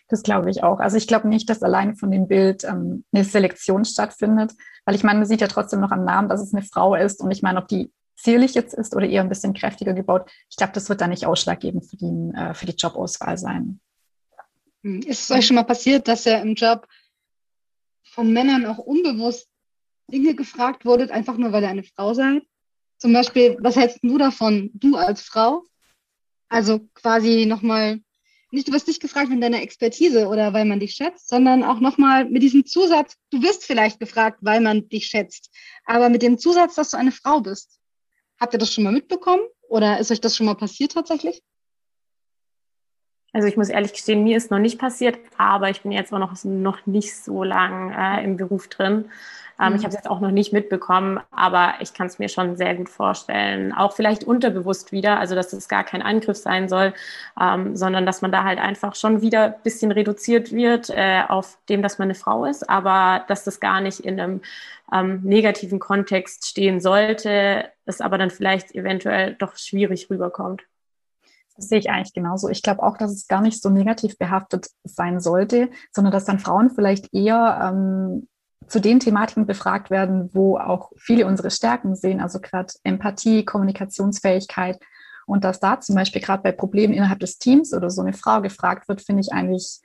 Das 0.08 0.22
glaube 0.22 0.50
ich 0.50 0.62
auch. 0.62 0.80
Also 0.80 0.96
ich 0.96 1.06
glaube 1.06 1.28
nicht, 1.28 1.48
dass 1.50 1.62
allein 1.62 1.96
von 1.96 2.10
dem 2.10 2.28
Bild 2.28 2.64
ähm, 2.64 3.04
eine 3.12 3.24
Selektion 3.24 3.84
stattfindet, 3.84 4.52
weil 4.84 4.94
ich 4.94 5.04
meine, 5.04 5.20
man 5.20 5.28
sieht 5.28 5.40
ja 5.40 5.48
trotzdem 5.48 5.80
noch 5.80 5.90
am 5.90 6.04
Namen, 6.04 6.28
dass 6.28 6.42
es 6.42 6.54
eine 6.54 6.62
Frau 6.62 6.94
ist 6.94 7.20
und 7.20 7.30
ich 7.30 7.42
meine, 7.42 7.60
ob 7.60 7.68
die 7.68 7.90
zierlich 8.16 8.54
jetzt 8.54 8.74
ist 8.74 8.94
oder 8.94 9.06
eher 9.06 9.22
ein 9.22 9.28
bisschen 9.28 9.54
kräftiger 9.54 9.94
gebaut, 9.94 10.30
ich 10.48 10.56
glaube, 10.56 10.72
das 10.72 10.88
wird 10.88 11.00
da 11.00 11.08
nicht 11.08 11.26
ausschlaggebend 11.26 11.84
für 11.84 11.96
die, 11.96 12.32
äh, 12.34 12.54
für 12.54 12.66
die 12.66 12.76
Jobauswahl 12.76 13.36
sein. 13.36 13.80
Hm. 14.82 15.00
Ist 15.00 15.24
es 15.24 15.30
euch 15.30 15.46
schon 15.46 15.56
mal 15.56 15.64
passiert, 15.64 16.08
dass 16.08 16.26
ihr 16.26 16.40
im 16.40 16.54
Job 16.54 16.86
von 18.04 18.32
Männern 18.32 18.66
auch 18.66 18.78
unbewusst 18.78 19.48
Dinge 20.10 20.34
gefragt 20.34 20.84
wurdet, 20.84 21.10
einfach 21.10 21.36
nur 21.36 21.52
weil 21.52 21.62
ihr 21.62 21.68
eine 21.68 21.84
Frau 21.84 22.14
seid? 22.14 22.42
Zum 22.98 23.12
Beispiel, 23.12 23.56
was 23.60 23.76
hältst 23.76 23.98
du 24.02 24.18
davon, 24.18 24.70
du 24.74 24.96
als 24.96 25.22
Frau? 25.22 25.64
Also 26.48 26.80
quasi 26.94 27.46
nochmal 27.46 28.00
nicht, 28.52 28.68
du 28.68 28.72
wirst 28.72 28.86
nicht 28.86 29.00
gefragt 29.00 29.30
wegen 29.30 29.40
deiner 29.40 29.62
Expertise 29.62 30.28
oder 30.28 30.52
weil 30.52 30.64
man 30.64 30.80
dich 30.80 30.94
schätzt, 30.94 31.28
sondern 31.28 31.64
auch 31.64 31.80
nochmal 31.80 32.26
mit 32.26 32.42
diesem 32.42 32.66
Zusatz, 32.66 33.16
du 33.30 33.42
wirst 33.42 33.64
vielleicht 33.64 33.98
gefragt, 33.98 34.38
weil 34.42 34.60
man 34.60 34.88
dich 34.88 35.06
schätzt, 35.06 35.50
aber 35.84 36.08
mit 36.08 36.22
dem 36.22 36.38
Zusatz, 36.38 36.74
dass 36.74 36.90
du 36.90 36.96
eine 36.96 37.12
Frau 37.12 37.40
bist. 37.40 37.78
Habt 38.38 38.54
ihr 38.54 38.58
das 38.58 38.72
schon 38.72 38.84
mal 38.84 38.92
mitbekommen 38.92 39.42
oder 39.62 39.98
ist 39.98 40.10
euch 40.10 40.20
das 40.20 40.36
schon 40.36 40.46
mal 40.46 40.54
passiert 40.54 40.92
tatsächlich? 40.92 41.42
Also 43.32 43.48
ich 43.48 43.56
muss 43.56 43.70
ehrlich 43.70 43.92
gestehen, 43.92 44.24
mir 44.24 44.36
ist 44.36 44.50
noch 44.50 44.58
nicht 44.58 44.78
passiert, 44.78 45.18
aber 45.38 45.70
ich 45.70 45.80
bin 45.80 45.92
jetzt 45.92 46.12
auch 46.12 46.18
noch, 46.18 46.32
noch 46.44 46.86
nicht 46.86 47.16
so 47.16 47.44
lang 47.44 47.90
äh, 47.90 48.22
im 48.22 48.36
Beruf 48.36 48.68
drin. 48.68 49.06
Ähm, 49.60 49.70
mhm. 49.70 49.76
Ich 49.76 49.82
habe 49.84 49.88
es 49.88 49.94
jetzt 49.94 50.10
auch 50.10 50.20
noch 50.20 50.30
nicht 50.30 50.52
mitbekommen, 50.52 51.20
aber 51.30 51.74
ich 51.80 51.94
kann 51.94 52.06
es 52.08 52.18
mir 52.18 52.28
schon 52.28 52.56
sehr 52.56 52.74
gut 52.74 52.88
vorstellen. 52.88 53.72
Auch 53.72 53.92
vielleicht 53.92 54.24
unterbewusst 54.24 54.92
wieder, 54.92 55.18
also 55.18 55.34
dass 55.34 55.52
es 55.52 55.68
gar 55.68 55.84
kein 55.84 56.02
Angriff 56.02 56.36
sein 56.36 56.68
soll, 56.68 56.92
ähm, 57.40 57.76
sondern 57.76 58.04
dass 58.04 58.22
man 58.22 58.32
da 58.32 58.44
halt 58.44 58.58
einfach 58.58 58.94
schon 58.94 59.22
wieder 59.22 59.44
ein 59.44 59.54
bisschen 59.62 59.92
reduziert 59.92 60.52
wird 60.52 60.90
äh, 60.90 61.22
auf 61.28 61.58
dem, 61.68 61.82
dass 61.82 61.98
man 61.98 62.06
eine 62.06 62.14
Frau 62.14 62.44
ist, 62.44 62.68
aber 62.68 63.24
dass 63.28 63.44
das 63.44 63.60
gar 63.60 63.80
nicht 63.80 64.00
in 64.00 64.20
einem 64.20 64.40
ähm, 64.92 65.20
negativen 65.22 65.78
Kontext 65.78 66.46
stehen 66.46 66.80
sollte, 66.80 67.70
es 67.86 68.00
aber 68.00 68.18
dann 68.18 68.30
vielleicht 68.30 68.74
eventuell 68.74 69.34
doch 69.34 69.56
schwierig 69.56 70.10
rüberkommt. 70.10 70.62
Das 71.56 71.68
sehe 71.68 71.78
ich 71.78 71.90
eigentlich 71.90 72.14
genauso. 72.14 72.48
Ich 72.48 72.62
glaube 72.62 72.82
auch, 72.82 72.96
dass 72.96 73.12
es 73.12 73.28
gar 73.28 73.42
nicht 73.42 73.60
so 73.62 73.68
negativ 73.70 74.18
behaftet 74.18 74.68
sein 74.84 75.20
sollte, 75.20 75.70
sondern 75.92 76.12
dass 76.12 76.24
dann 76.24 76.38
Frauen 76.38 76.70
vielleicht 76.70 77.12
eher 77.12 77.60
ähm, 77.62 78.28
zu 78.68 78.80
den 78.80 79.00
Thematiken 79.00 79.46
befragt 79.46 79.90
werden, 79.90 80.30
wo 80.32 80.56
auch 80.56 80.92
viele 80.96 81.26
unsere 81.26 81.50
Stärken 81.50 81.94
sehen, 81.94 82.20
also 82.20 82.40
gerade 82.40 82.72
Empathie, 82.84 83.44
Kommunikationsfähigkeit. 83.44 84.78
Und 85.26 85.44
dass 85.44 85.60
da 85.60 85.80
zum 85.80 85.94
Beispiel 85.94 86.22
gerade 86.22 86.42
bei 86.42 86.52
Problemen 86.52 86.94
innerhalb 86.94 87.20
des 87.20 87.38
Teams 87.38 87.74
oder 87.74 87.90
so 87.90 88.00
eine 88.00 88.12
Frau 88.12 88.40
gefragt 88.40 88.88
wird, 88.88 89.02
finde 89.02 89.20
ich 89.20 89.32
eigentlich 89.32 89.80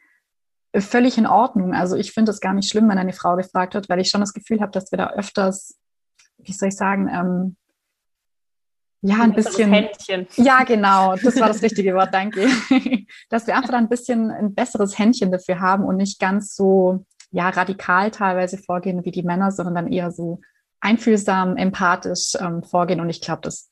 völlig 0.75 1.17
in 1.17 1.27
Ordnung. 1.27 1.73
Also 1.73 1.95
ich 1.95 2.11
finde 2.11 2.31
es 2.31 2.39
gar 2.39 2.53
nicht 2.53 2.69
schlimm, 2.69 2.89
wenn 2.89 2.97
eine 2.97 3.13
Frau 3.13 3.35
gefragt 3.35 3.73
wird, 3.73 3.89
weil 3.89 3.99
ich 3.99 4.09
schon 4.09 4.21
das 4.21 4.33
Gefühl 4.33 4.61
habe, 4.61 4.71
dass 4.71 4.91
wir 4.91 4.97
da 4.97 5.11
öfters, 5.11 5.75
wie 6.37 6.53
soll 6.53 6.69
ich 6.69 6.75
sagen, 6.75 7.09
ähm, 7.11 7.55
ja, 9.01 9.15
ein, 9.15 9.21
ein 9.21 9.33
bisschen. 9.33 9.71
Händchen. 9.71 10.27
Ja, 10.35 10.63
genau, 10.63 11.15
das 11.15 11.39
war 11.39 11.47
das 11.47 11.61
richtige 11.61 11.93
Wort, 11.93 12.13
danke. 12.13 12.47
Dass 13.29 13.47
wir 13.47 13.55
einfach 13.55 13.73
ein 13.73 13.89
bisschen 13.89 14.31
ein 14.31 14.55
besseres 14.55 14.97
Händchen 14.97 15.31
dafür 15.31 15.59
haben 15.59 15.85
und 15.85 15.97
nicht 15.97 16.19
ganz 16.19 16.55
so 16.55 17.05
ja, 17.31 17.49
radikal 17.49 18.11
teilweise 18.11 18.57
vorgehen 18.57 19.05
wie 19.05 19.11
die 19.11 19.23
Männer, 19.23 19.51
sondern 19.51 19.75
dann 19.75 19.91
eher 19.91 20.11
so 20.11 20.39
einfühlsam, 20.79 21.57
empathisch 21.57 22.33
ähm, 22.39 22.63
vorgehen. 22.63 22.99
Und 22.99 23.09
ich 23.09 23.21
glaube, 23.21 23.41
das 23.41 23.69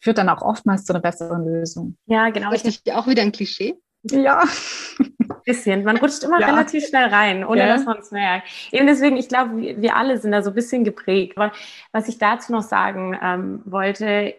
führt 0.00 0.18
dann 0.18 0.28
auch 0.28 0.42
oftmals 0.42 0.84
zu 0.84 0.92
einer 0.92 1.02
besseren 1.02 1.44
Lösung. 1.44 1.96
Ja, 2.06 2.30
genau. 2.30 2.52
Ist 2.52 2.66
das 2.66 2.80
auch 2.94 3.06
wieder 3.06 3.22
ein 3.22 3.32
Klischee? 3.32 3.76
Ja. 4.02 4.44
Bisschen. 5.44 5.84
Man 5.84 5.96
rutscht 5.96 6.22
immer 6.24 6.40
ja. 6.40 6.48
relativ 6.48 6.86
schnell 6.86 7.08
rein, 7.08 7.44
ohne 7.44 7.60
ja. 7.60 7.66
dass 7.68 7.84
man 7.84 7.98
es 7.98 8.10
merkt. 8.10 8.48
Eben 8.72 8.86
deswegen, 8.86 9.16
ich 9.16 9.28
glaube, 9.28 9.56
wir 9.56 9.96
alle 9.96 10.18
sind 10.18 10.32
da 10.32 10.42
so 10.42 10.50
ein 10.50 10.54
bisschen 10.54 10.84
geprägt. 10.84 11.36
Was 11.92 12.08
ich 12.08 12.18
dazu 12.18 12.52
noch 12.52 12.62
sagen 12.62 13.18
ähm, 13.22 13.62
wollte, 13.64 14.34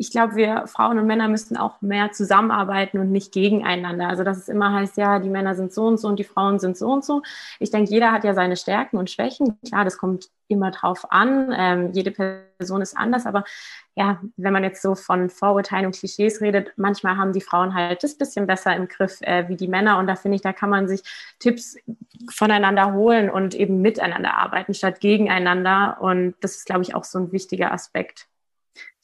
ich 0.00 0.10
glaube, 0.10 0.34
wir 0.34 0.66
Frauen 0.66 0.98
und 0.98 1.06
Männer 1.06 1.28
müssten 1.28 1.58
auch 1.58 1.82
mehr 1.82 2.10
zusammenarbeiten 2.10 2.98
und 2.98 3.12
nicht 3.12 3.32
gegeneinander. 3.32 4.08
Also 4.08 4.24
dass 4.24 4.38
es 4.38 4.48
immer 4.48 4.72
heißt, 4.72 4.96
ja, 4.96 5.18
die 5.18 5.28
Männer 5.28 5.54
sind 5.54 5.74
so 5.74 5.86
und 5.86 6.00
so 6.00 6.08
und 6.08 6.18
die 6.18 6.24
Frauen 6.24 6.58
sind 6.58 6.78
so 6.78 6.90
und 6.90 7.04
so. 7.04 7.20
Ich 7.58 7.70
denke, 7.70 7.90
jeder 7.90 8.10
hat 8.10 8.24
ja 8.24 8.32
seine 8.32 8.56
Stärken 8.56 8.96
und 8.96 9.10
Schwächen. 9.10 9.60
Klar, 9.62 9.84
das 9.84 9.98
kommt 9.98 10.30
immer 10.48 10.70
drauf 10.70 11.12
an. 11.12 11.54
Ähm, 11.54 11.92
jede 11.92 12.12
Person 12.12 12.80
ist 12.80 12.96
anders, 12.96 13.26
aber 13.26 13.44
ja, 13.94 14.22
wenn 14.38 14.54
man 14.54 14.64
jetzt 14.64 14.80
so 14.80 14.94
von 14.94 15.28
Vorurteilen 15.28 15.84
und 15.84 15.94
Klischees 15.94 16.40
redet, 16.40 16.72
manchmal 16.76 17.18
haben 17.18 17.34
die 17.34 17.42
Frauen 17.42 17.74
halt 17.74 18.02
das 18.02 18.16
bisschen 18.16 18.46
besser 18.46 18.74
im 18.74 18.88
Griff 18.88 19.20
äh, 19.20 19.50
wie 19.50 19.56
die 19.56 19.68
Männer. 19.68 19.98
Und 19.98 20.06
da 20.06 20.16
finde 20.16 20.36
ich, 20.36 20.42
da 20.42 20.54
kann 20.54 20.70
man 20.70 20.88
sich 20.88 21.02
Tipps 21.40 21.76
voneinander 22.30 22.94
holen 22.94 23.28
und 23.28 23.54
eben 23.54 23.82
miteinander 23.82 24.38
arbeiten 24.38 24.72
statt 24.72 25.00
gegeneinander. 25.00 25.98
Und 26.00 26.36
das 26.40 26.56
ist, 26.56 26.64
glaube 26.64 26.80
ich, 26.80 26.94
auch 26.94 27.04
so 27.04 27.18
ein 27.18 27.32
wichtiger 27.32 27.70
Aspekt 27.70 28.29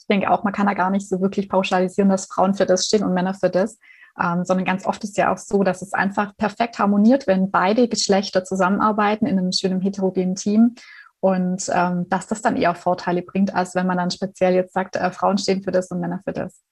ich 0.06 0.14
denke 0.14 0.30
auch, 0.30 0.44
man 0.44 0.52
kann 0.52 0.68
da 0.68 0.74
gar 0.74 0.90
nicht 0.90 1.08
so 1.08 1.20
wirklich 1.20 1.48
pauschalisieren, 1.48 2.08
dass 2.08 2.26
Frauen 2.26 2.54
für 2.54 2.64
das 2.64 2.86
stehen 2.86 3.02
und 3.02 3.12
Männer 3.12 3.34
für 3.34 3.50
das. 3.50 3.76
Ähm, 4.22 4.44
sondern 4.44 4.64
ganz 4.64 4.86
oft 4.86 5.02
ist 5.02 5.16
ja 5.16 5.32
auch 5.32 5.36
so, 5.36 5.64
dass 5.64 5.82
es 5.82 5.92
einfach 5.92 6.36
perfekt 6.36 6.78
harmoniert, 6.78 7.26
wenn 7.26 7.50
beide 7.50 7.88
Geschlechter 7.88 8.44
zusammenarbeiten 8.44 9.26
in 9.26 9.36
einem 9.36 9.50
schönen 9.50 9.80
heterogenen 9.80 10.36
Team 10.36 10.76
und 11.18 11.68
ähm, 11.74 12.08
dass 12.08 12.28
das 12.28 12.40
dann 12.40 12.56
eher 12.56 12.76
Vorteile 12.76 13.22
bringt, 13.22 13.52
als 13.52 13.74
wenn 13.74 13.86
man 13.86 13.98
dann 13.98 14.12
speziell 14.12 14.54
jetzt 14.54 14.74
sagt, 14.74 14.94
äh, 14.94 15.10
Frauen 15.10 15.38
stehen 15.38 15.64
für 15.64 15.72
das 15.72 15.90
und 15.90 15.98
Männer 15.98 16.20
für 16.24 16.32
das. 16.32 16.62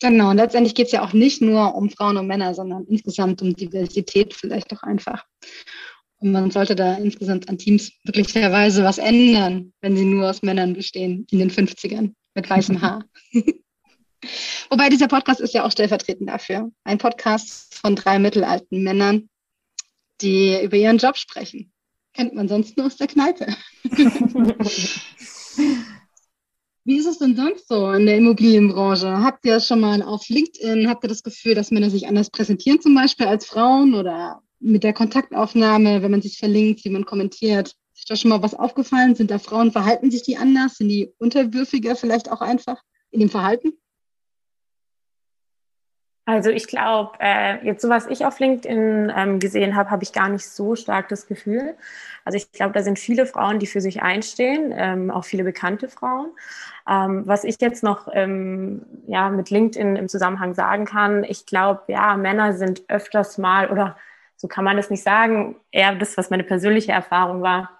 Genau, 0.00 0.30
und 0.30 0.38
letztendlich 0.38 0.74
geht 0.74 0.86
es 0.86 0.92
ja 0.92 1.04
auch 1.04 1.12
nicht 1.12 1.40
nur 1.40 1.76
um 1.76 1.88
Frauen 1.88 2.16
und 2.16 2.26
Männer, 2.26 2.52
sondern 2.52 2.84
insgesamt 2.86 3.40
um 3.40 3.54
Diversität 3.54 4.34
vielleicht 4.34 4.72
doch 4.72 4.82
einfach. 4.82 5.24
Und 6.22 6.30
man 6.30 6.50
sollte 6.52 6.76
da 6.76 6.94
insgesamt 6.94 7.48
an 7.48 7.58
Teams 7.58 7.90
möglicherweise 8.04 8.84
was 8.84 8.98
ändern, 8.98 9.72
wenn 9.80 9.96
sie 9.96 10.04
nur 10.04 10.30
aus 10.30 10.42
Männern 10.42 10.72
bestehen, 10.72 11.26
in 11.32 11.40
den 11.40 11.50
50ern 11.50 12.14
mit 12.36 12.48
weißem 12.48 12.80
Haar. 12.80 13.04
Wobei 14.70 14.88
dieser 14.88 15.08
Podcast 15.08 15.40
ist 15.40 15.52
ja 15.52 15.64
auch 15.64 15.72
stellvertretend 15.72 16.28
dafür. 16.28 16.70
Ein 16.84 16.98
Podcast 16.98 17.74
von 17.74 17.96
drei 17.96 18.20
mittelalten 18.20 18.84
Männern, 18.84 19.28
die 20.20 20.62
über 20.62 20.76
ihren 20.76 20.98
Job 20.98 21.16
sprechen. 21.16 21.72
Kennt 22.14 22.34
man 22.34 22.46
sonst 22.46 22.76
nur 22.76 22.86
aus 22.86 22.96
der 22.96 23.08
Kneipe. 23.08 23.48
Wie 26.84 26.98
ist 26.98 27.06
es 27.06 27.18
denn 27.18 27.34
sonst 27.34 27.66
so 27.66 27.90
in 27.90 28.06
der 28.06 28.18
Immobilienbranche? 28.18 29.24
Habt 29.24 29.44
ihr 29.44 29.58
schon 29.58 29.80
mal 29.80 30.00
auf 30.02 30.28
LinkedIn, 30.28 30.88
habt 30.88 31.02
ihr 31.04 31.08
das 31.08 31.24
Gefühl, 31.24 31.56
dass 31.56 31.72
Männer 31.72 31.90
sich 31.90 32.06
anders 32.06 32.30
präsentieren 32.30 32.80
zum 32.80 32.94
Beispiel 32.94 33.26
als 33.26 33.44
Frauen 33.46 33.94
oder 33.94 34.40
mit 34.62 34.84
der 34.84 34.92
Kontaktaufnahme, 34.92 36.02
wenn 36.02 36.10
man 36.10 36.22
sich 36.22 36.38
verlinkt, 36.38 36.84
wie 36.84 36.90
man 36.90 37.04
kommentiert. 37.04 37.74
Ist 37.94 38.10
da 38.10 38.16
schon 38.16 38.30
mal 38.30 38.42
was 38.42 38.54
aufgefallen? 38.54 39.14
Sind 39.14 39.30
da 39.30 39.38
Frauen, 39.38 39.72
verhalten 39.72 40.10
sich 40.10 40.22
die 40.22 40.36
anders? 40.36 40.76
Sind 40.76 40.88
die 40.88 41.12
unterwürfiger 41.18 41.96
vielleicht 41.96 42.30
auch 42.30 42.40
einfach 42.40 42.80
in 43.10 43.20
dem 43.20 43.28
Verhalten? 43.28 43.72
Also 46.24 46.50
ich 46.50 46.68
glaube, 46.68 47.18
äh, 47.18 47.64
jetzt 47.66 47.82
so 47.82 47.88
was 47.88 48.06
ich 48.06 48.24
auf 48.24 48.38
LinkedIn 48.38 49.12
ähm, 49.14 49.40
gesehen 49.40 49.74
habe, 49.74 49.90
habe 49.90 50.04
ich 50.04 50.12
gar 50.12 50.28
nicht 50.28 50.48
so 50.48 50.76
stark 50.76 51.08
das 51.08 51.26
Gefühl. 51.26 51.74
Also 52.24 52.36
ich 52.36 52.52
glaube, 52.52 52.72
da 52.72 52.82
sind 52.82 53.00
viele 53.00 53.26
Frauen, 53.26 53.58
die 53.58 53.66
für 53.66 53.80
sich 53.80 54.02
einstehen, 54.02 54.72
ähm, 54.72 55.10
auch 55.10 55.24
viele 55.24 55.42
bekannte 55.42 55.88
Frauen. 55.88 56.30
Ähm, 56.88 57.24
was 57.26 57.42
ich 57.42 57.56
jetzt 57.60 57.82
noch 57.82 58.06
ähm, 58.12 58.86
ja, 59.08 59.30
mit 59.30 59.50
LinkedIn 59.50 59.96
im 59.96 60.08
Zusammenhang 60.08 60.54
sagen 60.54 60.84
kann, 60.84 61.24
ich 61.24 61.44
glaube, 61.44 61.82
ja, 61.88 62.16
Männer 62.16 62.52
sind 62.52 62.84
öfters 62.88 63.36
mal 63.36 63.68
oder 63.68 63.96
so 64.42 64.48
kann 64.48 64.64
man 64.64 64.76
es 64.76 64.90
nicht 64.90 65.04
sagen, 65.04 65.54
eher 65.70 65.94
das, 65.94 66.18
was 66.18 66.28
meine 66.28 66.42
persönliche 66.42 66.90
Erfahrung 66.90 67.42
war, 67.42 67.70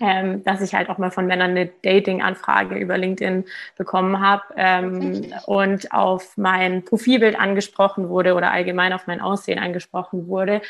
ähm, 0.00 0.42
dass 0.42 0.60
ich 0.60 0.74
halt 0.74 0.90
auch 0.90 0.98
mal 0.98 1.12
von 1.12 1.28
Männern 1.28 1.52
eine 1.52 1.66
Dating-Anfrage 1.66 2.74
über 2.74 2.98
LinkedIn 2.98 3.44
bekommen 3.78 4.18
habe 4.18 4.42
ähm, 4.56 5.32
und 5.46 5.92
auf 5.92 6.36
mein 6.36 6.84
Profilbild 6.84 7.38
angesprochen 7.38 8.08
wurde 8.08 8.34
oder 8.34 8.50
allgemein 8.50 8.92
auf 8.92 9.06
mein 9.06 9.20
Aussehen 9.20 9.60
angesprochen 9.60 10.26
wurde. 10.26 10.62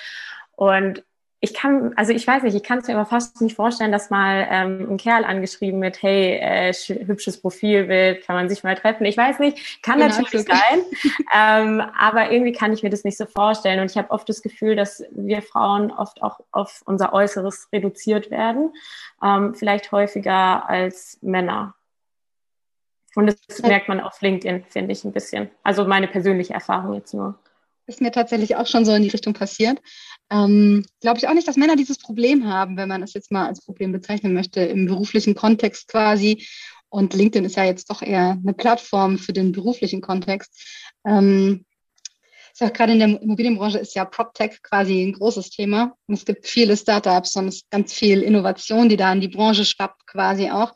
Und 0.56 1.02
ich 1.44 1.52
kann, 1.52 1.92
also 1.96 2.12
ich 2.12 2.26
weiß 2.26 2.42
nicht, 2.42 2.54
ich 2.54 2.62
kann 2.62 2.78
es 2.78 2.88
mir 2.88 2.94
aber 2.94 3.04
fast 3.04 3.42
nicht 3.42 3.54
vorstellen, 3.54 3.92
dass 3.92 4.08
mal 4.08 4.48
ähm, 4.50 4.92
ein 4.92 4.96
Kerl 4.96 5.26
angeschrieben 5.26 5.78
mit, 5.78 6.02
hey, 6.02 6.38
äh, 6.38 6.72
hübsches 6.72 7.38
Profilbild, 7.38 8.26
kann 8.26 8.34
man 8.34 8.48
sich 8.48 8.64
mal 8.64 8.74
treffen. 8.74 9.04
Ich 9.04 9.18
weiß 9.18 9.40
nicht, 9.40 9.82
kann 9.82 9.98
genau, 9.98 10.08
natürlich 10.08 10.46
sein, 10.46 10.80
ähm, 11.34 11.82
aber 11.98 12.32
irgendwie 12.32 12.52
kann 12.52 12.72
ich 12.72 12.82
mir 12.82 12.88
das 12.88 13.04
nicht 13.04 13.18
so 13.18 13.26
vorstellen. 13.26 13.80
Und 13.80 13.90
ich 13.90 13.98
habe 13.98 14.10
oft 14.10 14.26
das 14.26 14.40
Gefühl, 14.40 14.74
dass 14.74 15.04
wir 15.10 15.42
Frauen 15.42 15.90
oft 15.90 16.22
auch 16.22 16.40
auf 16.50 16.82
unser 16.86 17.12
Äußeres 17.12 17.68
reduziert 17.70 18.30
werden, 18.30 18.72
ähm, 19.22 19.54
vielleicht 19.54 19.92
häufiger 19.92 20.66
als 20.66 21.18
Männer. 21.20 21.74
Und 23.16 23.26
das 23.26 23.62
merkt 23.62 23.88
man 23.88 24.00
auf 24.00 24.22
LinkedIn, 24.22 24.64
finde 24.64 24.92
ich 24.92 25.04
ein 25.04 25.12
bisschen. 25.12 25.50
Also 25.62 25.84
meine 25.84 26.08
persönliche 26.08 26.54
Erfahrung 26.54 26.94
jetzt 26.94 27.12
nur. 27.12 27.38
Ist 27.86 28.00
mir 28.00 28.12
tatsächlich 28.12 28.56
auch 28.56 28.66
schon 28.66 28.84
so 28.84 28.92
in 28.94 29.02
die 29.02 29.10
Richtung 29.10 29.34
passiert. 29.34 29.80
Ähm, 30.30 30.84
Glaube 31.00 31.18
ich 31.18 31.28
auch 31.28 31.34
nicht, 31.34 31.46
dass 31.46 31.56
Männer 31.56 31.76
dieses 31.76 31.98
Problem 31.98 32.46
haben, 32.46 32.76
wenn 32.76 32.88
man 32.88 33.02
es 33.02 33.14
jetzt 33.14 33.30
mal 33.30 33.46
als 33.46 33.64
Problem 33.64 33.92
bezeichnen 33.92 34.32
möchte, 34.32 34.60
im 34.60 34.86
beruflichen 34.86 35.34
Kontext 35.34 35.88
quasi. 35.88 36.46
Und 36.88 37.12
LinkedIn 37.12 37.44
ist 37.44 37.56
ja 37.56 37.64
jetzt 37.64 37.90
doch 37.90 38.02
eher 38.02 38.38
eine 38.42 38.54
Plattform 38.54 39.18
für 39.18 39.32
den 39.32 39.52
beruflichen 39.52 40.00
Kontext. 40.00 40.64
Ähm, 41.04 41.64
ist 42.54 42.62
auch 42.62 42.72
gerade 42.72 42.92
in 42.92 43.00
der 43.00 43.20
Immobilienbranche 43.20 43.78
ist 43.78 43.96
ja 43.96 44.04
PropTech 44.04 44.62
quasi 44.62 45.02
ein 45.02 45.12
großes 45.12 45.50
Thema. 45.50 45.96
Und 46.06 46.14
es 46.14 46.24
gibt 46.24 46.46
viele 46.46 46.76
Startups 46.76 47.34
und 47.34 47.48
es 47.48 47.56
ist 47.56 47.70
ganz 47.70 47.92
viel 47.92 48.22
Innovation, 48.22 48.88
die 48.88 48.96
da 48.96 49.12
in 49.12 49.20
die 49.20 49.28
Branche 49.28 49.64
schwappt 49.64 50.06
quasi 50.06 50.50
auch. 50.50 50.72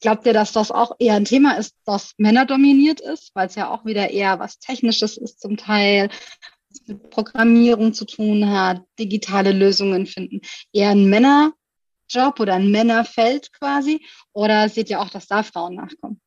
Glaubt 0.00 0.26
ihr, 0.26 0.34
dass 0.34 0.52
das 0.52 0.70
auch 0.70 0.92
eher 0.98 1.14
ein 1.14 1.24
Thema 1.24 1.56
ist, 1.56 1.74
das 1.86 2.12
männerdominiert 2.18 3.00
ist, 3.00 3.30
weil 3.34 3.46
es 3.46 3.54
ja 3.54 3.70
auch 3.70 3.86
wieder 3.86 4.10
eher 4.10 4.38
was 4.40 4.58
Technisches 4.58 5.16
ist 5.16 5.40
zum 5.40 5.56
Teil, 5.56 6.10
mit 6.86 7.10
Programmierung 7.10 7.94
zu 7.94 8.04
tun 8.04 8.50
hat, 8.50 8.82
digitale 8.98 9.52
Lösungen 9.52 10.06
finden, 10.06 10.40
eher 10.72 10.90
ein 10.90 11.08
Männerjob 11.08 12.40
oder 12.40 12.54
ein 12.54 12.70
Männerfeld 12.70 13.52
quasi? 13.54 14.04
Oder 14.32 14.68
seht 14.68 14.90
ihr 14.90 15.00
auch, 15.00 15.10
dass 15.10 15.26
da 15.26 15.42
Frauen 15.42 15.76
nachkommen? 15.76 16.20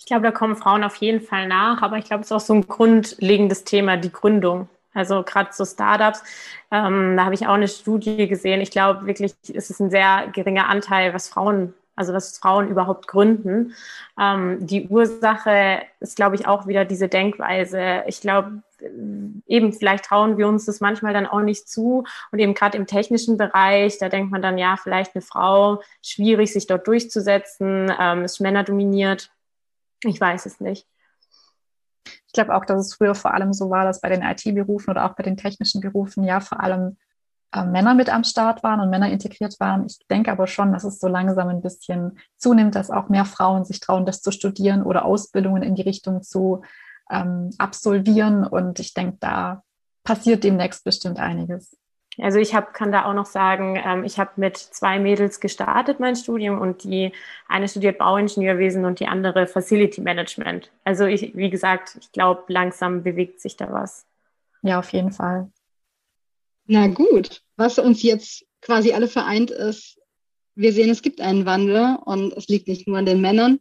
Ich 0.00 0.06
glaube, 0.06 0.22
da 0.22 0.32
kommen 0.32 0.56
Frauen 0.56 0.82
auf 0.82 0.96
jeden 0.96 1.20
Fall 1.20 1.46
nach, 1.46 1.82
aber 1.82 1.98
ich 1.98 2.06
glaube, 2.06 2.22
es 2.22 2.28
ist 2.28 2.32
auch 2.32 2.40
so 2.40 2.54
ein 2.54 2.66
grundlegendes 2.66 3.64
Thema, 3.64 3.98
die 3.98 4.10
Gründung. 4.10 4.68
Also 4.94 5.22
gerade 5.22 5.50
so 5.52 5.64
Startups, 5.64 6.24
ähm, 6.72 7.16
da 7.16 7.26
habe 7.26 7.34
ich 7.34 7.46
auch 7.46 7.52
eine 7.52 7.68
Studie 7.68 8.26
gesehen. 8.26 8.60
Ich 8.60 8.72
glaube 8.72 9.06
wirklich, 9.06 9.34
es 9.54 9.70
ist 9.70 9.78
ein 9.78 9.90
sehr 9.90 10.28
geringer 10.32 10.68
Anteil, 10.68 11.14
was 11.14 11.28
Frauen 11.28 11.74
also 12.00 12.14
dass 12.14 12.38
Frauen 12.38 12.68
überhaupt 12.68 13.08
gründen. 13.08 13.74
Ähm, 14.18 14.66
die 14.66 14.88
Ursache 14.88 15.82
ist, 16.00 16.16
glaube 16.16 16.34
ich, 16.34 16.46
auch 16.46 16.66
wieder 16.66 16.86
diese 16.86 17.08
Denkweise. 17.08 18.04
Ich 18.06 18.22
glaube, 18.22 18.62
eben 19.46 19.72
vielleicht 19.74 20.06
trauen 20.06 20.38
wir 20.38 20.48
uns 20.48 20.64
das 20.64 20.80
manchmal 20.80 21.12
dann 21.12 21.26
auch 21.26 21.42
nicht 21.42 21.68
zu. 21.68 22.04
Und 22.32 22.38
eben 22.38 22.54
gerade 22.54 22.78
im 22.78 22.86
technischen 22.86 23.36
Bereich, 23.36 23.98
da 23.98 24.08
denkt 24.08 24.32
man 24.32 24.40
dann, 24.40 24.56
ja, 24.56 24.76
vielleicht 24.82 25.14
eine 25.14 25.20
Frau, 25.20 25.82
schwierig, 26.02 26.54
sich 26.54 26.66
dort 26.66 26.86
durchzusetzen, 26.86 27.92
ähm, 28.00 28.24
ist 28.24 28.40
männerdominiert. 28.40 29.30
Ich 30.04 30.20
weiß 30.20 30.46
es 30.46 30.60
nicht. 30.60 30.86
Ich 32.26 32.32
glaube 32.32 32.54
auch, 32.54 32.64
dass 32.64 32.86
es 32.86 32.94
früher 32.94 33.14
vor 33.14 33.34
allem 33.34 33.52
so 33.52 33.70
war, 33.70 33.84
dass 33.84 34.00
bei 34.00 34.08
den 34.08 34.22
IT-Berufen 34.22 34.90
oder 34.90 35.04
auch 35.04 35.16
bei 35.16 35.22
den 35.22 35.36
technischen 35.36 35.80
Berufen 35.80 36.24
ja 36.24 36.40
vor 36.40 36.60
allem 36.60 36.96
äh, 37.52 37.64
Männer 37.64 37.94
mit 37.94 38.08
am 38.08 38.24
Start 38.24 38.62
waren 38.62 38.80
und 38.80 38.90
Männer 38.90 39.10
integriert 39.10 39.58
waren. 39.58 39.84
Ich 39.86 39.98
denke 40.08 40.30
aber 40.30 40.46
schon, 40.46 40.72
dass 40.72 40.84
es 40.84 41.00
so 41.00 41.08
langsam 41.08 41.48
ein 41.48 41.62
bisschen 41.62 42.18
zunimmt, 42.36 42.74
dass 42.74 42.90
auch 42.90 43.08
mehr 43.08 43.24
Frauen 43.24 43.64
sich 43.64 43.80
trauen, 43.80 44.06
das 44.06 44.22
zu 44.22 44.30
studieren 44.30 44.82
oder 44.82 45.04
Ausbildungen 45.04 45.62
in 45.62 45.74
die 45.74 45.82
Richtung 45.82 46.22
zu 46.22 46.62
ähm, 47.10 47.50
absolvieren. 47.58 48.46
Und 48.46 48.78
ich 48.78 48.94
denke, 48.94 49.16
da 49.20 49.64
passiert 50.04 50.44
demnächst 50.44 50.84
bestimmt 50.84 51.18
einiges. 51.18 51.76
Also 52.22 52.38
ich 52.38 52.54
hab, 52.54 52.74
kann 52.74 52.92
da 52.92 53.04
auch 53.04 53.14
noch 53.14 53.26
sagen, 53.26 53.80
ähm, 53.84 54.04
ich 54.04 54.18
habe 54.18 54.32
mit 54.36 54.56
zwei 54.56 54.98
Mädels 54.98 55.40
gestartet 55.40 56.00
mein 56.00 56.16
Studium 56.16 56.60
und 56.60 56.84
die 56.84 57.12
eine 57.48 57.68
studiert 57.68 57.98
Bauingenieurwesen 57.98 58.84
und 58.84 59.00
die 59.00 59.06
andere 59.06 59.46
Facility 59.46 60.00
Management. 60.00 60.70
Also 60.84 61.06
ich, 61.06 61.36
wie 61.36 61.50
gesagt, 61.50 61.96
ich 62.00 62.12
glaube, 62.12 62.44
langsam 62.48 63.02
bewegt 63.02 63.40
sich 63.40 63.56
da 63.56 63.72
was. 63.72 64.06
Ja, 64.62 64.78
auf 64.78 64.92
jeden 64.92 65.12
Fall. 65.12 65.50
Na 66.66 66.86
gut, 66.86 67.42
was 67.56 67.78
uns 67.78 68.02
jetzt 68.02 68.46
quasi 68.60 68.92
alle 68.92 69.08
vereint 69.08 69.50
ist, 69.50 69.98
wir 70.54 70.72
sehen, 70.72 70.90
es 70.90 71.02
gibt 71.02 71.20
einen 71.20 71.46
Wandel 71.46 71.96
und 72.04 72.32
es 72.34 72.48
liegt 72.48 72.68
nicht 72.68 72.86
nur 72.86 72.98
an 72.98 73.06
den 73.06 73.20
Männern. 73.20 73.60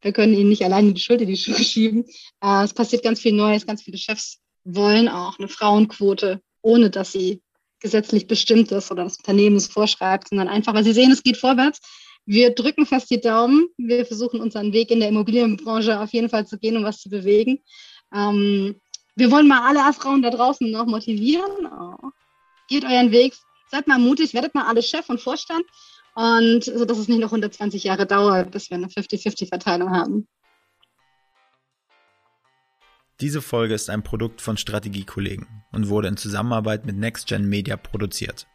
Wir 0.00 0.12
können 0.12 0.32
ihnen 0.32 0.48
nicht 0.48 0.64
alleine 0.64 0.94
die 0.94 1.00
Schuld 1.00 1.20
in 1.20 1.28
die 1.28 1.36
Schuhe 1.36 1.62
schieben. 1.62 2.06
Äh, 2.42 2.64
es 2.64 2.72
passiert 2.72 3.02
ganz 3.02 3.20
viel 3.20 3.32
Neues, 3.34 3.66
ganz 3.66 3.82
viele 3.82 3.98
Chefs 3.98 4.40
wollen 4.64 5.08
auch 5.08 5.38
eine 5.38 5.48
Frauenquote, 5.48 6.40
ohne 6.62 6.90
dass 6.90 7.12
sie 7.12 7.42
gesetzlich 7.80 8.26
bestimmt 8.26 8.70
ist 8.72 8.90
oder 8.90 9.04
das 9.04 9.16
Unternehmen 9.16 9.56
es 9.56 9.66
vorschreibt, 9.66 10.28
sondern 10.28 10.48
einfach, 10.48 10.74
weil 10.74 10.84
sie 10.84 10.92
sehen, 10.92 11.10
es 11.10 11.22
geht 11.22 11.36
vorwärts. 11.36 11.80
Wir 12.26 12.54
drücken 12.54 12.86
fast 12.86 13.10
die 13.10 13.20
Daumen. 13.20 13.68
Wir 13.76 14.06
versuchen 14.06 14.40
unseren 14.40 14.72
Weg 14.72 14.90
in 14.90 15.00
der 15.00 15.08
Immobilienbranche 15.08 15.98
auf 15.98 16.12
jeden 16.12 16.28
Fall 16.28 16.46
zu 16.46 16.58
gehen, 16.58 16.76
um 16.76 16.84
was 16.84 17.00
zu 17.00 17.08
bewegen. 17.08 17.60
Ähm, 18.14 18.80
wir 19.16 19.30
wollen 19.30 19.48
mal 19.48 19.66
alle 19.66 19.92
Frauen 19.92 20.22
da 20.22 20.30
draußen 20.30 20.70
noch 20.70 20.86
motivieren. 20.86 21.66
Oh 21.66 22.10
geht 22.70 22.84
euren 22.84 23.10
Weg, 23.10 23.34
seid 23.70 23.86
mal 23.86 23.98
mutig, 23.98 24.32
werdet 24.32 24.54
mal 24.54 24.66
alle 24.66 24.82
Chef 24.82 25.10
und 25.10 25.20
Vorstand 25.20 25.64
und 26.14 26.64
so, 26.64 26.86
dass 26.86 26.98
es 26.98 27.08
nicht 27.08 27.20
noch 27.20 27.28
120 27.28 27.84
Jahre 27.84 28.06
dauert, 28.06 28.50
bis 28.50 28.70
wir 28.70 28.78
eine 28.78 28.86
50-50-Verteilung 28.86 29.90
haben. 29.90 30.28
Diese 33.20 33.42
Folge 33.42 33.74
ist 33.74 33.90
ein 33.90 34.02
Produkt 34.02 34.40
von 34.40 34.56
Strategiekollegen 34.56 35.46
und 35.72 35.88
wurde 35.90 36.08
in 36.08 36.16
Zusammenarbeit 36.16 36.86
mit 36.86 36.96
NextGen 36.96 37.46
Media 37.46 37.76
produziert. 37.76 38.46